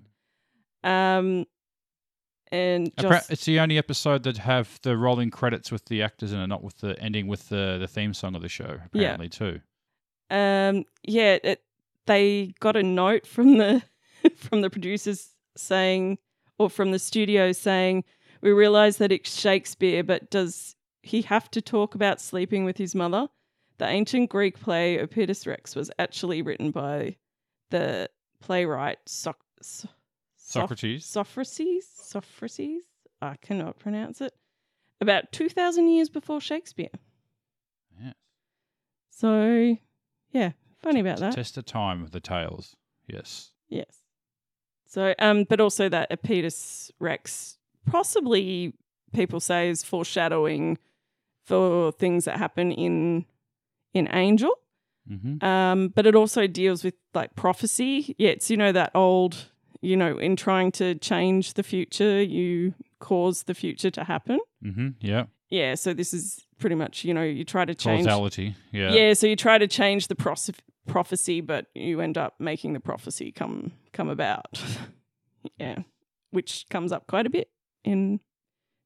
um, 0.88 1.46
and 2.50 2.92
Joss, 2.98 3.30
It's 3.30 3.44
the 3.44 3.60
only 3.60 3.78
episode 3.78 4.22
that 4.24 4.38
have 4.38 4.78
the 4.82 4.96
rolling 4.96 5.30
credits 5.30 5.72
with 5.72 5.86
the 5.86 6.02
actors 6.02 6.32
in 6.32 6.38
it, 6.40 6.46
not 6.46 6.62
with 6.62 6.78
the 6.78 6.98
ending 7.00 7.26
with 7.26 7.48
the 7.48 7.78
the 7.80 7.88
theme 7.88 8.14
song 8.14 8.34
of 8.34 8.42
the 8.42 8.48
show. 8.48 8.78
Yeah. 8.92 9.14
Apparently, 9.14 9.28
too. 9.28 9.60
um, 10.30 10.84
yeah, 11.02 11.38
it, 11.42 11.62
they 12.06 12.54
got 12.60 12.76
a 12.76 12.82
note 12.82 13.26
from 13.26 13.58
the 13.58 13.82
from 14.36 14.60
the 14.60 14.70
producers 14.70 15.30
saying, 15.56 16.18
or 16.58 16.70
from 16.70 16.90
the 16.92 16.98
studio 16.98 17.52
saying, 17.52 18.04
we 18.40 18.52
realize 18.52 18.98
that 18.98 19.10
it's 19.12 19.38
Shakespeare, 19.38 20.02
but 20.02 20.30
does 20.30 20.76
he 21.02 21.22
have 21.22 21.50
to 21.52 21.60
talk 21.60 21.94
about 21.94 22.20
sleeping 22.20 22.64
with 22.64 22.76
his 22.78 22.94
mother? 22.94 23.28
The 23.78 23.86
ancient 23.86 24.30
Greek 24.30 24.60
play 24.60 24.98
Oedipus 25.00 25.46
Rex 25.46 25.74
was 25.74 25.90
actually 25.98 26.42
written 26.42 26.70
by 26.70 27.16
the 27.70 28.08
playwright 28.40 28.98
Soc- 29.06 29.44
So- 29.60 29.88
Socrates. 30.36 31.04
Sophocles. 31.04 31.86
Sophocles. 31.92 32.60
I 33.20 33.36
cannot 33.40 33.78
pronounce 33.78 34.20
it. 34.20 34.34
About 35.00 35.32
two 35.32 35.48
thousand 35.48 35.88
years 35.88 36.08
before 36.08 36.40
Shakespeare. 36.40 36.90
Yeah. 38.00 38.12
So, 39.10 39.76
yeah, 40.30 40.52
funny 40.82 41.00
about 41.00 41.18
that. 41.18 41.34
Test 41.34 41.56
the 41.56 41.62
time 41.62 42.02
of 42.02 42.12
the 42.12 42.20
tales. 42.20 42.76
Yes. 43.08 43.50
Yes. 43.68 43.98
So, 44.86 45.14
um, 45.18 45.44
but 45.44 45.60
also 45.60 45.88
that 45.88 46.12
Oedipus 46.12 46.92
Rex 47.00 47.58
possibly 47.86 48.74
people 49.12 49.40
say 49.40 49.68
is 49.68 49.82
foreshadowing 49.82 50.78
for 51.44 51.90
things 51.92 52.24
that 52.26 52.38
happen 52.38 52.70
in 52.70 53.24
in 53.94 54.08
Angel. 54.12 54.52
Mm-hmm. 55.10 55.44
Um, 55.44 55.88
but 55.88 56.06
it 56.06 56.14
also 56.14 56.46
deals 56.46 56.84
with 56.84 56.94
like 57.14 57.34
prophecy. 57.34 58.14
Yeah, 58.18 58.30
it's 58.30 58.50
you 58.50 58.56
know 58.56 58.72
that 58.72 58.90
old, 58.94 59.50
you 59.80 59.96
know, 59.96 60.18
in 60.18 60.36
trying 60.36 60.72
to 60.72 60.94
change 60.96 61.54
the 61.54 61.62
future, 61.62 62.22
you 62.22 62.74
cause 63.00 63.44
the 63.44 63.54
future 63.54 63.90
to 63.90 64.04
happen. 64.04 64.40
Mm-hmm. 64.64 64.88
Yeah. 65.00 65.24
Yeah, 65.50 65.74
so 65.74 65.94
this 65.94 66.12
is 66.12 66.44
pretty 66.58 66.74
much, 66.74 67.04
you 67.04 67.14
know, 67.14 67.22
you 67.22 67.44
try 67.44 67.64
to 67.64 67.74
change 67.74 68.06
Causality. 68.06 68.56
Yeah. 68.72 68.92
yeah, 68.92 69.12
so 69.12 69.26
you 69.26 69.36
try 69.36 69.58
to 69.58 69.68
change 69.68 70.08
the 70.08 70.16
pros- 70.16 70.50
prophecy, 70.88 71.40
but 71.40 71.66
you 71.74 72.00
end 72.00 72.18
up 72.18 72.34
making 72.40 72.72
the 72.72 72.80
prophecy 72.80 73.30
come 73.30 73.72
come 73.92 74.08
about. 74.08 74.60
yeah, 75.58 75.80
which 76.30 76.66
comes 76.70 76.92
up 76.92 77.06
quite 77.06 77.26
a 77.26 77.30
bit 77.30 77.50
in 77.84 78.20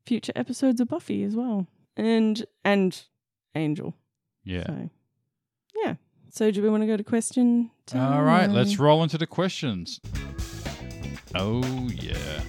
future 0.05 0.33
episodes 0.37 0.81
of 0.81 0.89
Buffy 0.89 1.23
as 1.23 1.35
well, 1.35 1.67
and 1.97 2.45
and 2.65 3.03
Angel. 3.55 3.95
Yeah. 4.45 4.67
So, 4.67 4.91
yeah. 5.75 5.95
So 6.31 6.51
do 6.51 6.63
we 6.63 6.69
want 6.71 6.83
to 6.83 6.87
go 6.87 6.97
to 6.97 7.05
question? 7.05 7.71
Time? 7.87 8.13
All 8.13 8.23
right, 8.23 8.49
let's 8.51 8.79
roll 8.79 9.03
into 9.03 9.19
the 9.19 9.27
questions. 9.27 10.01
Oh 11.35 11.63
yeah. 11.95 12.41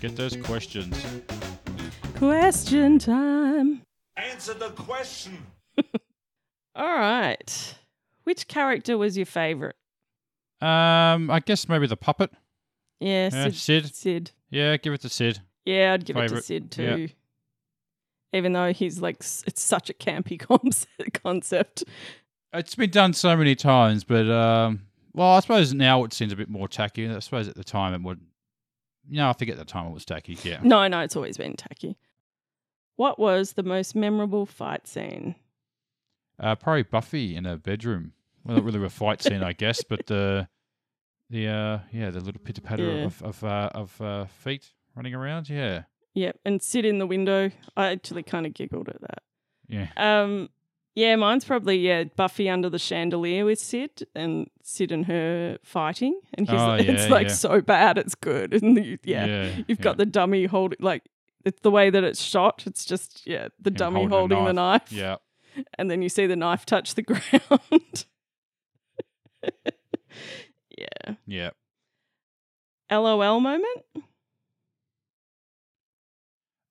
Get 0.00 0.14
those 0.16 0.36
questions. 0.36 0.96
question 2.16 2.98
time. 2.98 3.82
Answer 4.16 4.54
the 4.54 4.70
question. 4.70 5.38
All 6.74 6.84
right. 6.98 7.74
Which 8.24 8.46
character 8.48 8.96
was 8.98 9.16
your 9.16 9.26
favorite? 9.26 9.76
Um, 10.60 11.30
I 11.30 11.40
guess 11.44 11.68
maybe 11.68 11.86
the 11.86 11.96
puppet. 11.96 12.30
Yeah, 13.00 13.30
Yeah, 13.32 13.44
Sid. 13.44 13.54
Sid. 13.56 13.94
Sid. 13.94 14.30
Yeah, 14.50 14.76
give 14.76 14.92
it 14.92 15.00
to 15.02 15.08
Sid. 15.08 15.40
Yeah, 15.64 15.92
I'd 15.94 16.04
give 16.04 16.16
it 16.16 16.20
to 16.20 16.26
Favourite, 16.28 16.44
Sid 16.44 16.76
yeah. 16.78 16.96
too. 16.96 17.08
Even 18.32 18.52
though 18.52 18.72
he's 18.72 19.00
like, 19.00 19.16
s- 19.20 19.44
it's 19.46 19.62
such 19.62 19.88
a 19.88 19.94
campy 19.94 20.38
concept. 20.48 21.22
concept. 21.22 21.84
It's 22.52 22.74
been 22.74 22.90
done 22.90 23.12
so 23.12 23.36
many 23.36 23.54
times, 23.54 24.04
but 24.04 24.28
um, 24.30 24.82
well, 25.12 25.28
I 25.32 25.40
suppose 25.40 25.74
now 25.74 26.04
it 26.04 26.12
seems 26.12 26.32
a 26.32 26.36
bit 26.36 26.48
more 26.48 26.68
tacky. 26.68 27.08
I 27.08 27.18
suppose 27.18 27.48
at 27.48 27.56
the 27.56 27.64
time 27.64 27.94
it 27.94 28.02
would. 28.02 28.20
No, 29.10 29.28
I 29.28 29.32
think 29.32 29.50
at 29.50 29.56
the 29.58 29.64
time 29.64 29.86
it 29.86 29.92
was 29.94 30.04
tacky. 30.04 30.36
Yeah. 30.42 30.60
No, 30.62 30.86
no, 30.88 31.00
it's 31.00 31.16
always 31.16 31.36
been 31.36 31.56
tacky. 31.56 31.96
What 32.96 33.18
was 33.18 33.52
the 33.52 33.62
most 33.62 33.94
memorable 33.94 34.44
fight 34.46 34.86
scene? 34.86 35.34
Uh, 36.40 36.54
probably 36.56 36.82
Buffy 36.82 37.36
in 37.36 37.44
her 37.44 37.56
bedroom. 37.56 38.12
Well, 38.44 38.56
not 38.56 38.64
really 38.64 38.84
a 38.84 38.88
fight 38.88 39.22
scene, 39.22 39.42
I 39.42 39.52
guess, 39.52 39.82
but 39.84 40.06
the 40.06 40.48
the 41.30 41.48
uh, 41.48 41.78
yeah, 41.92 42.10
the 42.10 42.20
little 42.20 42.40
pitter 42.42 42.60
patter 42.62 42.84
Yeah. 42.84 43.04
of 43.04 43.22
of 43.22 43.44
uh, 43.44 43.70
of 43.74 44.00
uh, 44.00 44.24
feet 44.26 44.70
running 44.94 45.14
around. 45.14 45.48
Yeah, 45.50 45.82
Yep, 46.14 46.38
and 46.44 46.62
sit 46.62 46.84
in 46.84 46.98
the 46.98 47.06
window. 47.06 47.50
I 47.76 47.88
actually 47.88 48.22
kind 48.22 48.46
of 48.46 48.54
giggled 48.54 48.88
at 48.88 49.00
that. 49.02 49.22
yeah. 49.68 49.88
Um, 49.96 50.48
Yeah, 50.98 51.14
mine's 51.14 51.44
probably 51.44 51.76
yeah 51.78 52.04
Buffy 52.16 52.48
under 52.50 52.68
the 52.68 52.78
chandelier 52.78 53.44
with 53.44 53.60
Sid 53.60 54.04
and 54.16 54.50
Sid 54.64 54.90
and 54.90 55.06
her 55.06 55.58
fighting, 55.62 56.20
and 56.34 56.48
he's 56.48 56.58
Oh, 56.60 56.72
it's 56.74 57.08
like 57.08 57.28
yeah. 57.28 57.32
so 57.34 57.60
bad 57.60 57.98
it's 57.98 58.16
good, 58.16 58.52
and 58.62 58.84
you, 58.84 58.98
yeah, 59.04 59.26
Yeah, 59.26 59.44
you've 59.68 59.78
yeah. 59.78 59.84
got 59.84 59.96
the 59.96 60.06
dummy 60.06 60.46
holding 60.46 60.78
like 60.80 61.04
it's 61.44 61.60
the 61.60 61.70
way 61.70 61.88
that 61.90 62.02
it's 62.02 62.20
shot. 62.20 62.64
It's 62.66 62.84
just 62.84 63.24
yeah 63.28 63.46
the 63.60 63.70
Him 63.70 63.74
dummy 63.76 64.00
holding 64.06 64.10
holding 64.38 64.44
the 64.46 64.52
knife, 64.52 64.90
Yeah. 64.90 65.16
and 65.78 65.88
then 65.88 66.02
you 66.02 66.08
see 66.08 66.26
the 66.26 66.34
knife 66.34 66.66
touch 66.66 66.96
the 66.96 67.02
ground. 67.10 68.04
yeah, 70.76 71.14
Yeah. 71.26 71.50
LOL 72.90 73.38
moment. 73.40 73.84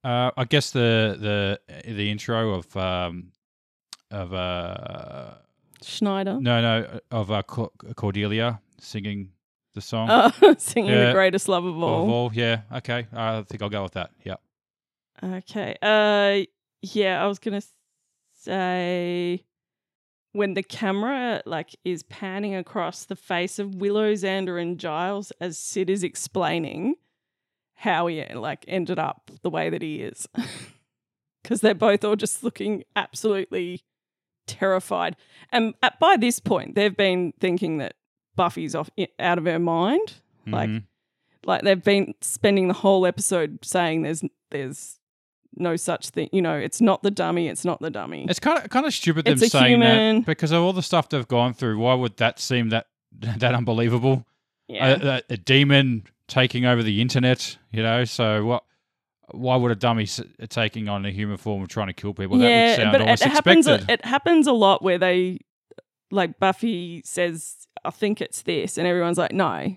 Uh, 0.03 0.31
I 0.35 0.43
guess 0.43 0.71
the 0.71 1.15
the 1.17 1.93
the 1.93 2.11
intro 2.11 2.55
of 2.55 2.75
um 2.75 3.31
of 4.11 4.33
uh 4.33 5.31
Snyder. 5.81 6.37
no 6.39 6.61
no 6.61 6.99
of 7.11 7.31
uh, 7.31 7.43
Cordelia 7.43 8.59
singing 8.79 9.31
the 9.73 9.81
song 9.81 10.09
Uh, 10.09 10.31
singing 10.57 10.91
the 10.91 11.11
greatest 11.13 11.47
love 11.47 11.65
of 11.65 11.77
all. 11.81 12.03
of 12.03 12.09
all. 12.09 12.31
Yeah. 12.33 12.61
Okay. 12.77 13.05
I 13.13 13.41
think 13.43 13.61
I'll 13.61 13.69
go 13.69 13.83
with 13.83 13.93
that. 13.93 14.09
Yeah. 14.23 14.35
Okay. 15.23 15.75
Uh 15.81 16.45
yeah, 16.81 17.23
I 17.23 17.27
was 17.27 17.39
to 17.39 17.67
say 18.33 19.43
when 20.31 20.53
the 20.53 20.63
camera 20.63 21.41
like 21.45 21.75
is 21.83 22.03
panning 22.03 22.55
across 22.55 23.05
the 23.05 23.15
face 23.15 23.59
of 23.59 23.75
Willow, 23.75 24.13
Xander 24.13 24.61
and 24.61 24.79
Giles 24.79 25.31
as 25.41 25.57
Sid 25.57 25.89
is 25.89 26.03
explaining 26.03 26.95
how 27.75 28.07
he 28.07 28.23
like 28.33 28.65
ended 28.67 28.99
up 28.99 29.31
the 29.43 29.49
way 29.49 29.69
that 29.69 29.81
he 29.81 30.01
is. 30.01 30.27
Cuz 31.43 31.61
they're 31.61 31.73
both 31.75 32.03
all 32.03 32.15
just 32.15 32.43
looking 32.43 32.83
absolutely 32.95 33.81
terrified. 34.47 35.15
And 35.51 35.73
at, 35.83 35.99
by 35.99 36.17
this 36.17 36.39
point, 36.39 36.75
they've 36.75 36.95
been 36.95 37.33
thinking 37.39 37.77
that 37.77 37.93
Buffy's 38.35 38.75
off 38.75 38.89
out 39.19 39.37
of 39.37 39.45
her 39.45 39.59
mind. 39.59 40.15
Like 40.45 40.69
Mhm. 40.69 40.83
like 41.45 41.61
they've 41.63 41.83
been 41.83 42.13
spending 42.21 42.67
the 42.67 42.73
whole 42.73 43.05
episode 43.05 43.59
saying 43.63 44.01
there's 44.03 44.23
there's 44.51 44.99
no 45.55 45.75
such 45.75 46.09
thing. 46.09 46.29
You 46.31 46.41
know, 46.41 46.55
it's 46.55 46.79
not 46.81 47.03
the 47.03 47.11
dummy. 47.11 47.47
It's 47.47 47.65
not 47.65 47.79
the 47.81 47.89
dummy. 47.89 48.25
It's 48.29 48.39
kind 48.39 48.63
of 48.63 48.69
kind 48.69 48.85
of 48.85 48.93
stupid 48.93 49.25
them 49.25 49.33
It's 49.33 49.51
saying 49.51 49.81
human. 49.81 50.17
that 50.17 50.25
because 50.25 50.51
of 50.51 50.61
all 50.63 50.73
the 50.73 50.81
stuff 50.83 51.09
they've 51.09 51.27
gone 51.27 51.53
through. 51.53 51.79
Why 51.79 51.93
would 51.95 52.17
that 52.17 52.39
seem 52.39 52.69
that 52.69 52.87
that 53.11 53.53
unbelievable? 53.55 54.25
yeah, 54.67 54.97
A, 55.01 55.07
a, 55.07 55.21
a 55.31 55.37
demon 55.37 56.03
taking 56.27 56.65
over 56.65 56.83
the 56.83 57.01
internet, 57.01 57.57
you 57.71 57.81
know. 57.81 58.03
So 58.05 58.45
what? 58.45 58.63
Why 59.31 59.55
would 59.57 59.71
a 59.71 59.75
dummy 59.75 60.07
taking 60.49 60.87
on 60.87 61.05
a 61.05 61.11
human 61.11 61.37
form 61.37 61.61
of 61.61 61.67
trying 61.67 61.87
to 61.87 61.93
kill 61.93 62.13
people? 62.13 62.37
that 62.37 62.43
would 62.45 62.49
yeah, 62.49 62.75
sound 62.77 62.91
but 62.93 63.01
it, 63.01 63.19
happens. 63.21 63.67
A, 63.67 63.83
it 63.89 64.05
happens 64.05 64.47
a 64.47 64.53
lot 64.53 64.81
where 64.81 64.97
they 64.97 65.39
like 66.11 66.39
Buffy 66.39 67.01
says, 67.03 67.67
"I 67.83 67.89
think 67.91 68.21
it's 68.21 68.43
this," 68.43 68.77
and 68.77 68.87
everyone's 68.87 69.17
like, 69.17 69.33
"No, 69.33 69.75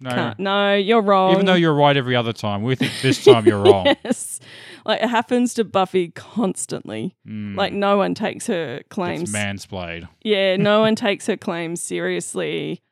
no, 0.00 0.10
can't. 0.10 0.38
No, 0.38 0.74
you're 0.76 1.02
wrong." 1.02 1.32
even 1.32 1.46
though 1.46 1.54
you're 1.54 1.74
right 1.74 1.96
every 1.96 2.14
other 2.14 2.32
time, 2.32 2.62
we 2.62 2.76
think 2.76 2.92
this 3.02 3.24
time 3.24 3.44
you're 3.46 3.62
wrong. 3.62 3.86
yes, 4.04 4.38
like 4.86 5.02
it 5.02 5.08
happens 5.08 5.54
to 5.54 5.64
Buffy 5.64 6.10
constantly. 6.10 7.16
Mm, 7.26 7.56
Like 7.56 7.72
no 7.72 7.96
one 7.96 8.14
takes 8.14 8.46
her 8.46 8.76
it's 8.76 8.88
claims 8.88 9.32
mansplayed. 9.32 10.08
Yeah, 10.22 10.56
no 10.56 10.80
one 10.80 10.94
takes 11.06 11.26
her 11.26 11.36
claims 11.36 11.82
seriously. 11.82 12.82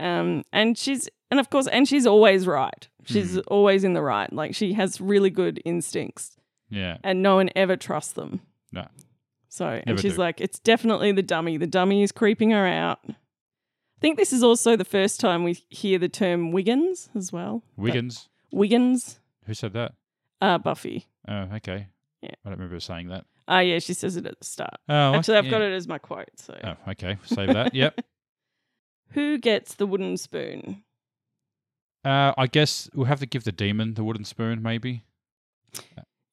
Um, 0.00 0.42
and 0.52 0.76
she's 0.76 1.08
and 1.32 1.40
of 1.40 1.50
course, 1.50 1.66
and 1.66 1.88
she's 1.88 2.06
always 2.06 2.46
right. 2.46 2.86
She's 3.04 3.36
Mhm. 3.36 3.42
always 3.48 3.82
in 3.82 3.94
the 3.94 4.02
right. 4.02 4.32
Like 4.32 4.54
she 4.54 4.74
has 4.74 5.00
really 5.00 5.30
good 5.30 5.60
instincts, 5.64 6.36
Yeah, 6.70 6.98
and 7.02 7.22
no 7.22 7.34
one 7.36 7.50
ever 7.56 7.76
trusts 7.76 8.12
them. 8.12 8.42
No. 8.70 8.86
So, 9.48 9.66
and 9.66 9.86
Never 9.86 9.98
she's 10.00 10.14
do. 10.14 10.18
like, 10.20 10.40
it's 10.40 10.58
definitely 10.60 11.10
the 11.12 11.22
dummy. 11.22 11.56
The 11.56 11.66
dummy 11.66 12.02
is 12.02 12.12
creeping 12.12 12.50
her 12.50 12.66
out. 12.66 13.00
I 13.08 13.14
think 14.00 14.16
this 14.18 14.32
is 14.32 14.42
also 14.42 14.76
the 14.76 14.84
first 14.84 15.20
time 15.20 15.42
we 15.44 15.54
hear 15.68 15.98
the 15.98 16.08
term 16.08 16.52
Wiggins 16.52 17.10
as 17.14 17.32
well. 17.32 17.62
Wiggins. 17.76 18.28
Wiggins, 18.50 19.20
Who 19.46 19.54
said 19.54 19.72
that? 19.74 19.92
uh, 20.40 20.58
Buffy. 20.58 21.06
Oh, 21.28 21.48
okay. 21.56 21.88
Yeah. 22.22 22.30
I 22.44 22.48
don't 22.50 22.58
remember 22.58 22.80
saying 22.80 23.08
that. 23.08 23.24
Ah, 23.48 23.60
yeah, 23.60 23.78
she 23.80 23.92
says 23.94 24.16
it 24.16 24.24
at 24.26 24.38
the 24.38 24.44
start. 24.44 24.76
Oh, 24.88 25.14
Actually, 25.14 25.38
I've 25.38 25.44
yeah. 25.46 25.50
got 25.50 25.62
it 25.62 25.72
as 25.72 25.86
my 25.88 25.98
quote. 25.98 26.30
So, 26.36 26.58
Oh, 26.64 26.90
okay. 26.92 27.16
Save 27.26 27.48
that. 27.52 27.74
Yep. 27.74 28.00
who 29.10 29.38
gets 29.38 29.74
the 29.74 29.86
wooden 29.86 30.16
spoon? 30.16 30.82
Uh, 32.04 32.32
I 32.36 32.46
guess 32.48 32.90
we'll 32.94 33.06
have 33.06 33.20
to 33.20 33.26
give 33.26 33.44
the 33.44 33.52
demon 33.52 33.94
the 33.94 34.02
wooden 34.04 34.24
spoon, 34.24 34.62
maybe. 34.62 35.04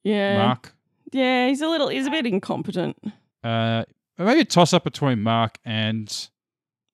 Yeah, 0.03 0.37
Mark. 0.45 0.73
Yeah, 1.11 1.47
he's 1.47 1.61
a 1.61 1.67
little, 1.67 1.87
he's 1.89 2.07
a 2.07 2.11
bit 2.11 2.25
incompetent. 2.25 2.97
Uh, 3.43 3.83
maybe 4.17 4.41
a 4.41 4.45
toss 4.45 4.73
up 4.73 4.83
between 4.83 5.21
Mark 5.21 5.57
and 5.65 6.29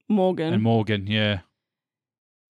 Morgan. 0.09 0.53
and 0.53 0.63
Morgan. 0.63 1.07
Yeah, 1.07 1.39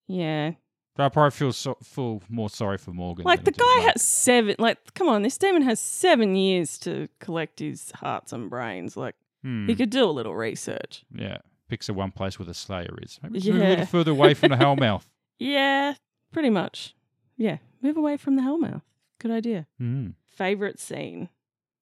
yeah. 0.08 0.52
but 0.96 1.06
I 1.06 1.10
probably 1.10 1.32
feel 1.32 1.54
so, 1.54 1.78
feel 1.84 2.22
more 2.30 2.50
sorry 2.50 2.78
for 2.78 2.92
Morgan. 2.92 3.26
Like 3.26 3.44
the 3.44 3.52
than 3.52 3.66
I 3.68 3.74
do 3.76 3.82
guy 3.82 3.92
has 3.92 4.02
seven, 4.02 4.56
like, 4.60 4.78
come 4.94 5.10
on, 5.10 5.22
this 5.24 5.38
demon 5.38 5.62
has 5.64 5.80
seven 5.80 6.36
years 6.36 6.78
to 6.80 7.08
collect 7.20 7.60
his 7.60 7.92
hearts 7.92 8.34
and 8.34 8.50
brains. 8.50 8.96
Like, 8.98 9.16
Hmm, 9.44 9.68
he 9.68 9.76
could 9.76 9.92
do 9.92 10.04
a 10.04 10.10
little 10.12 10.36
research. 10.36 11.04
yeah, 11.14 11.38
picks 11.70 11.86
the 11.88 11.94
one 11.94 12.10
place 12.12 12.40
where 12.40 12.46
the 12.48 12.54
Slayer 12.56 12.98
is. 13.02 13.20
Maybe 13.22 13.40
move 13.52 13.62
a 13.62 13.70
little 13.70 13.86
further 13.86 14.12
away 14.12 14.34
from 14.34 14.50
the 14.50 14.56
Hellmouth. 14.58 15.04
Yeah, 15.38 15.94
pretty 16.36 16.50
much. 16.52 16.94
Yeah, 17.38 17.58
move 17.82 17.98
away 17.98 18.18
from 18.18 18.36
the 18.36 18.42
Hellmouth. 18.44 18.82
Good 19.20 19.32
idea. 19.32 19.66
Hmm. 19.80 20.10
Favorite 20.30 20.80
scene? 20.80 21.30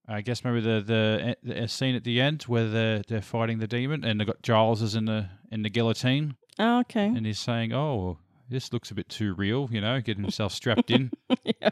I 0.07 0.21
guess 0.21 0.43
maybe 0.43 0.59
the 0.61 0.81
the, 0.85 1.37
the 1.43 1.67
scene 1.67 1.95
at 1.95 2.03
the 2.03 2.21
end 2.21 2.43
where 2.43 2.67
they're 2.69 3.01
they're 3.07 3.21
fighting 3.21 3.59
the 3.59 3.67
demon 3.67 4.03
and 4.03 4.19
they 4.19 4.25
got 4.25 4.41
Giles 4.41 4.81
is 4.81 4.95
in 4.95 5.05
the 5.05 5.29
in 5.51 5.63
the 5.63 5.69
guillotine 5.69 6.35
Oh, 6.59 6.79
okay. 6.81 7.05
and 7.05 7.25
he's 7.25 7.39
saying, 7.39 7.73
"Oh, 7.73 8.19
this 8.49 8.71
looks 8.73 8.91
a 8.91 8.93
bit 8.95 9.09
too 9.09 9.33
real," 9.33 9.67
you 9.71 9.81
know, 9.81 9.99
getting 10.01 10.23
himself 10.23 10.51
strapped 10.53 10.91
in. 10.91 11.11
yeah. 11.43 11.69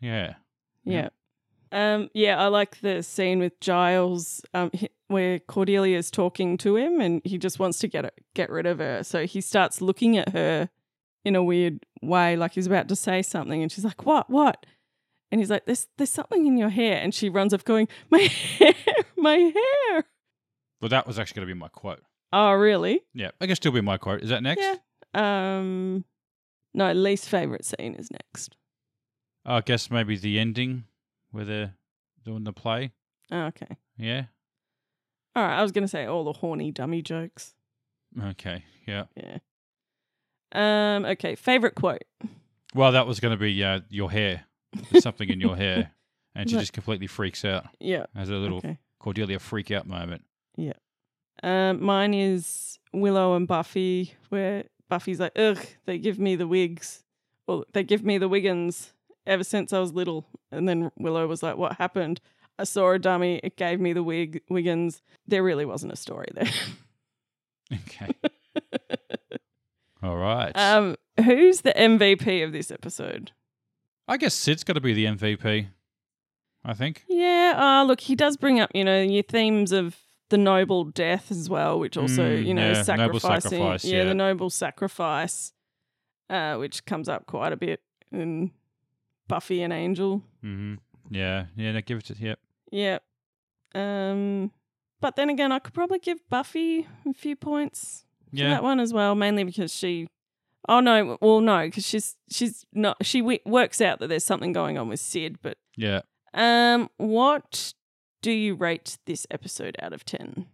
Yeah. 0.00 0.34
Yeah. 0.84 1.08
Um, 1.70 2.08
yeah, 2.14 2.38
I 2.42 2.46
like 2.46 2.80
the 2.80 3.02
scene 3.02 3.40
with 3.40 3.60
Giles 3.60 4.40
um, 4.54 4.70
h- 4.72 4.90
where 5.08 5.38
Cordelia's 5.38 6.10
talking 6.10 6.56
to 6.58 6.76
him 6.76 6.98
and 7.00 7.20
he 7.24 7.36
just 7.36 7.58
wants 7.58 7.78
to 7.80 7.88
get 7.88 8.10
get 8.34 8.48
rid 8.48 8.64
of 8.64 8.78
her. 8.78 9.02
So 9.04 9.26
he 9.26 9.40
starts 9.42 9.82
looking 9.82 10.16
at 10.16 10.30
her 10.30 10.70
in 11.24 11.36
a 11.36 11.42
weird 11.42 11.84
way, 12.02 12.36
like 12.36 12.52
he's 12.52 12.66
about 12.66 12.88
to 12.88 12.96
say 12.96 13.22
something, 13.22 13.62
and 13.62 13.70
she's 13.70 13.84
like, 13.84 14.04
"What? 14.06 14.28
What?" 14.30 14.64
And 15.30 15.40
he's 15.40 15.50
like, 15.50 15.66
"There's 15.66 15.86
there's 15.96 16.10
something 16.10 16.46
in 16.46 16.56
your 16.56 16.68
hair," 16.70 16.96
and 17.00 17.14
she 17.14 17.28
runs 17.28 17.52
off, 17.52 17.64
going, 17.64 17.88
"My 18.10 18.18
hair, 18.58 18.74
my 19.16 19.36
hair." 19.36 20.04
Well, 20.80 20.88
that 20.88 21.06
was 21.06 21.18
actually 21.18 21.40
going 21.40 21.48
to 21.48 21.54
be 21.54 21.58
my 21.58 21.68
quote. 21.68 22.02
Oh, 22.32 22.52
really? 22.52 23.00
Yeah, 23.14 23.30
I 23.40 23.46
guess 23.46 23.56
still 23.56 23.72
be 23.72 23.80
my 23.80 23.96
quote. 23.98 24.22
Is 24.22 24.28
that 24.28 24.42
next? 24.42 24.60
Yeah. 24.62 24.76
Um, 25.14 26.04
no, 26.74 26.92
least 26.92 27.28
favorite 27.28 27.64
scene 27.64 27.94
is 27.94 28.10
next. 28.10 28.56
I 29.44 29.60
guess 29.62 29.90
maybe 29.90 30.16
the 30.16 30.38
ending 30.38 30.84
where 31.30 31.44
they're 31.44 31.74
doing 32.24 32.44
the 32.44 32.52
play. 32.52 32.92
Oh, 33.32 33.46
okay. 33.46 33.76
Yeah. 33.96 34.24
All 35.34 35.42
right. 35.42 35.58
I 35.58 35.62
was 35.62 35.72
gonna 35.72 35.88
say 35.88 36.04
all 36.04 36.24
the 36.24 36.32
horny 36.34 36.70
dummy 36.70 37.02
jokes. 37.02 37.54
Okay. 38.22 38.64
Yeah. 38.86 39.04
Yeah. 39.16 39.38
Um. 40.52 41.04
Okay. 41.04 41.34
Favorite 41.34 41.74
quote. 41.74 42.04
Well, 42.74 42.92
that 42.92 43.06
was 43.06 43.20
going 43.20 43.32
to 43.36 43.40
be 43.40 43.62
uh, 43.64 43.80
your 43.88 44.10
hair. 44.10 44.44
There's 44.90 45.02
something 45.02 45.28
in 45.28 45.40
your 45.40 45.56
hair, 45.64 45.90
and 46.34 46.48
she 46.48 46.56
just 46.56 46.72
completely 46.72 47.06
freaks 47.06 47.44
out. 47.44 47.66
Yeah. 47.80 48.06
Has 48.14 48.28
a 48.30 48.34
little 48.34 48.58
Okay. 48.58 48.78
Cordelia 48.98 49.38
freak 49.38 49.70
out 49.70 49.86
moment. 49.86 50.24
Yeah. 50.56 50.72
Um. 51.42 51.82
Mine 51.82 52.14
is 52.14 52.78
Willow 52.92 53.34
and 53.34 53.46
Buffy, 53.46 54.14
where 54.28 54.64
Buffy's 54.88 55.20
like, 55.20 55.32
"Ugh, 55.38 55.58
they 55.86 55.98
give 55.98 56.18
me 56.18 56.36
the 56.36 56.46
wigs, 56.46 57.04
or 57.46 57.64
they 57.72 57.82
give 57.84 58.04
me 58.04 58.18
the 58.18 58.28
Wiggins 58.28 58.92
ever 59.26 59.44
since 59.44 59.72
I 59.72 59.78
was 59.80 59.92
little." 59.92 60.26
And 60.50 60.68
then 60.68 60.90
Willow 60.98 61.26
was 61.26 61.42
like, 61.42 61.56
"What 61.56 61.74
happened? 61.76 62.20
I 62.58 62.64
saw 62.64 62.90
a 62.92 62.98
dummy. 62.98 63.40
It 63.44 63.56
gave 63.56 63.78
me 63.80 63.92
the 63.92 64.02
wig 64.02 64.42
Wiggins. 64.48 65.00
There 65.28 65.42
really 65.44 65.64
wasn't 65.66 65.92
a 65.92 65.96
story 65.96 66.28
there." 66.34 66.48
Okay. 67.72 68.08
All 70.02 70.16
right. 70.16 70.52
um. 70.56 70.96
Who's 71.24 71.62
the 71.62 71.72
MVP 71.72 72.44
of 72.44 72.52
this 72.52 72.70
episode? 72.70 73.32
I 74.06 74.16
guess 74.18 74.34
Sid's 74.34 74.62
got 74.62 74.74
to 74.74 74.80
be 74.80 74.92
the 74.94 75.06
MVP. 75.06 75.66
I 76.64 76.74
think. 76.74 77.04
Yeah, 77.08 77.54
uh, 77.56 77.84
look, 77.84 78.00
he 78.00 78.14
does 78.14 78.36
bring 78.36 78.60
up, 78.60 78.70
you 78.74 78.84
know, 78.84 79.02
your 79.02 79.22
themes 79.22 79.72
of 79.72 79.96
the 80.28 80.38
noble 80.38 80.84
death 80.84 81.30
as 81.30 81.48
well, 81.50 81.78
which 81.80 81.96
also, 81.96 82.22
Mm, 82.36 82.46
you 82.46 82.54
know, 82.54 82.72
yeah, 82.72 82.82
sacrificing. 82.82 83.50
sacrifice, 83.50 83.84
yeah, 83.84 83.98
yeah. 83.98 84.04
the 84.04 84.14
noble 84.14 84.50
sacrifice, 84.50 85.52
uh, 86.30 86.56
which 86.56 86.84
comes 86.84 87.08
up 87.08 87.26
quite 87.26 87.52
a 87.52 87.56
bit 87.56 87.80
in 88.12 88.50
Buffy 89.28 89.62
and 89.62 89.72
Angel. 89.72 90.22
Mm-hmm. 90.44 90.74
Yeah. 91.10 91.46
Yeah. 91.56 91.72
No, 91.72 91.80
give 91.80 91.98
it 91.98 92.04
to. 92.06 92.14
Yep. 92.18 92.38
Yeah. 92.70 92.98
Um, 93.74 94.50
but 95.00 95.16
then 95.16 95.30
again, 95.30 95.52
I 95.52 95.58
could 95.58 95.74
probably 95.74 95.98
give 95.98 96.18
Buffy 96.28 96.86
a 97.08 97.14
few 97.14 97.34
points 97.36 98.04
Yeah. 98.32 98.50
that 98.50 98.62
one 98.62 98.80
as 98.80 98.92
well, 98.92 99.14
mainly 99.14 99.44
because 99.44 99.72
she. 99.74 100.08
Oh 100.68 100.80
no! 100.80 101.16
Well, 101.20 101.40
no, 101.40 101.66
because 101.66 101.86
she's 101.86 102.16
she's 102.30 102.66
not. 102.72 102.96
She 103.04 103.20
w- 103.20 103.38
works 103.46 103.80
out 103.80 104.00
that 104.00 104.08
there's 104.08 104.24
something 104.24 104.52
going 104.52 104.76
on 104.76 104.88
with 104.88 105.00
Sid, 105.00 105.38
but 105.42 105.56
Yeah. 105.76 106.00
Um, 106.34 106.90
what 106.98 107.72
do 108.20 108.30
you 108.32 108.54
rate 108.54 108.98
this 109.06 109.26
episode 109.30 109.76
out 109.80 109.92
of 109.94 110.04
10? 110.04 110.44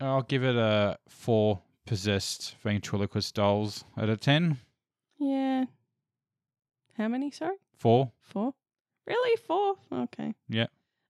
I'll 0.00 0.22
give 0.22 0.42
it 0.44 0.56
a 0.56 0.96
four 1.08 1.60
possessed 1.86 2.54
ventriloquist 2.62 3.34
dolls 3.34 3.84
out 3.98 4.08
of 4.08 4.20
ten. 4.20 4.58
Yeah. 5.18 5.64
How 6.96 7.08
many, 7.08 7.30
sorry? 7.30 7.56
Four. 7.78 8.12
Four? 8.22 8.54
Really? 9.06 9.36
Four? 9.36 9.76
Okay. 9.92 10.34
Yeah. 10.48 10.66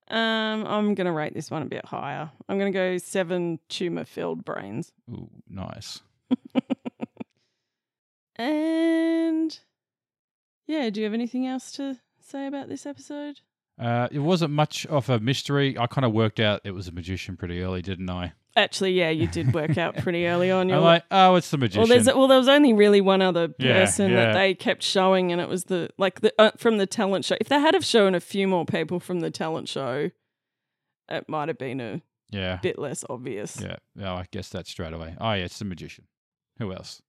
Um, 0.09 0.67
I'm 0.67 0.95
gonna 0.95 1.13
rate 1.13 1.35
this 1.35 1.51
one 1.51 1.63
a 1.63 1.67
bit 1.67 1.85
higher. 1.85 2.31
I'm 2.49 2.59
gonna 2.59 2.71
go 2.71 2.99
seven 2.99 3.59
tumor 3.69 4.05
filled 4.05 4.45
brains. 4.45 4.93
Ooh, 5.11 5.29
nice. 5.49 6.01
And 8.39 9.59
yeah, 10.67 10.91
do 10.91 11.01
you 11.01 11.05
have 11.05 11.15
anything 11.15 11.47
else 11.47 11.73
to 11.73 11.97
say 12.21 12.47
about 12.47 12.69
this 12.69 12.87
episode? 12.87 13.41
Uh, 13.79 14.09
it 14.11 14.19
wasn't 14.19 14.53
much 14.53 14.87
of 14.87 15.09
a 15.09 15.19
mystery. 15.21 15.79
I 15.79 15.87
kind 15.87 16.05
of 16.05 16.13
worked 16.13 16.41
out 16.41 16.61
it 16.65 16.73
was 16.73 16.89
a 16.89 16.93
magician 16.93 17.37
pretty 17.37 17.63
early, 17.63 17.83
didn't 17.83 18.09
I? 18.11 18.33
Actually, 18.57 18.93
yeah, 18.93 19.11
you 19.11 19.27
did 19.27 19.53
work 19.53 19.77
out 19.77 19.97
pretty 19.99 20.27
early 20.27 20.51
on. 20.51 20.63
I'm 20.63 20.69
You're 20.71 20.79
like, 20.81 21.05
oh, 21.11 21.35
it's 21.35 21.51
the 21.51 21.59
magician. 21.59 21.81
well, 21.83 21.89
there's 21.89 22.07
well, 22.07 22.27
there 22.27 22.39
was 22.39 22.49
only 22.49 22.73
really 22.73 23.01
one 23.03 23.21
other 23.21 23.49
Yeah, 23.59 23.75
person 23.85 24.11
yeah. 24.11 24.17
that 24.17 24.33
they 24.33 24.55
kept 24.55 24.83
showing, 24.83 25.31
and 25.31 25.41
it 25.41 25.49
was 25.49 25.65
the 25.65 25.91
like 25.99 26.21
the 26.21 26.33
uh, 26.39 26.53
from 26.57 26.79
the 26.79 26.87
talent 26.87 27.25
show. 27.27 27.37
If 27.41 27.49
they 27.51 27.61
had 27.61 27.75
have 27.75 27.85
shown 27.85 28.15
a 28.15 28.21
few 28.21 28.49
more 28.49 28.65
people 28.65 28.99
from 28.99 29.21
the 29.21 29.31
talent 29.31 29.69
show, 29.69 30.11
it 31.11 31.29
might 31.29 31.49
have 31.49 31.59
been 31.59 31.81
a 31.81 32.01
yeah, 32.31 32.59
bit 32.63 32.79
less 32.79 33.05
obvious. 33.11 33.61
yeah. 33.61 33.77
Oh, 34.01 34.15
I 34.15 34.27
guess 34.33 34.49
that 34.49 34.67
straight 34.67 34.93
away. 34.95 35.15
Oh, 35.21 35.33
yeah, 35.33 35.45
it's 35.45 35.59
the 35.59 35.65
magician. 35.67 36.05
Who 36.59 36.73
else? 36.73 37.03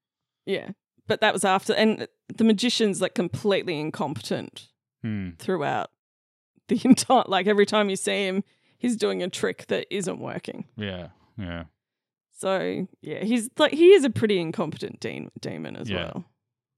Yeah. 0.45 0.71
But 1.07 1.21
that 1.21 1.33
was 1.33 1.45
after, 1.45 1.73
and 1.73 2.07
the 2.35 2.43
magician's 2.43 3.01
like 3.01 3.15
completely 3.15 3.79
incompetent 3.79 4.67
Hmm. 5.01 5.29
throughout 5.39 5.89
the 6.67 6.81
entire. 6.83 7.23
Like 7.27 7.47
every 7.47 7.65
time 7.65 7.89
you 7.89 7.95
see 7.95 8.25
him, 8.27 8.43
he's 8.77 8.97
doing 8.97 9.23
a 9.23 9.29
trick 9.29 9.67
that 9.67 9.87
isn't 9.89 10.19
working. 10.19 10.65
Yeah, 10.75 11.07
yeah. 11.37 11.63
So 12.33 12.87
yeah, 13.01 13.23
he's 13.23 13.49
like 13.57 13.73
he 13.73 13.87
is 13.93 14.03
a 14.03 14.09
pretty 14.09 14.39
incompetent 14.39 14.99
de- 14.99 15.29
demon 15.39 15.75
as 15.75 15.89
Yeah. 15.89 15.97
well. 16.13 16.25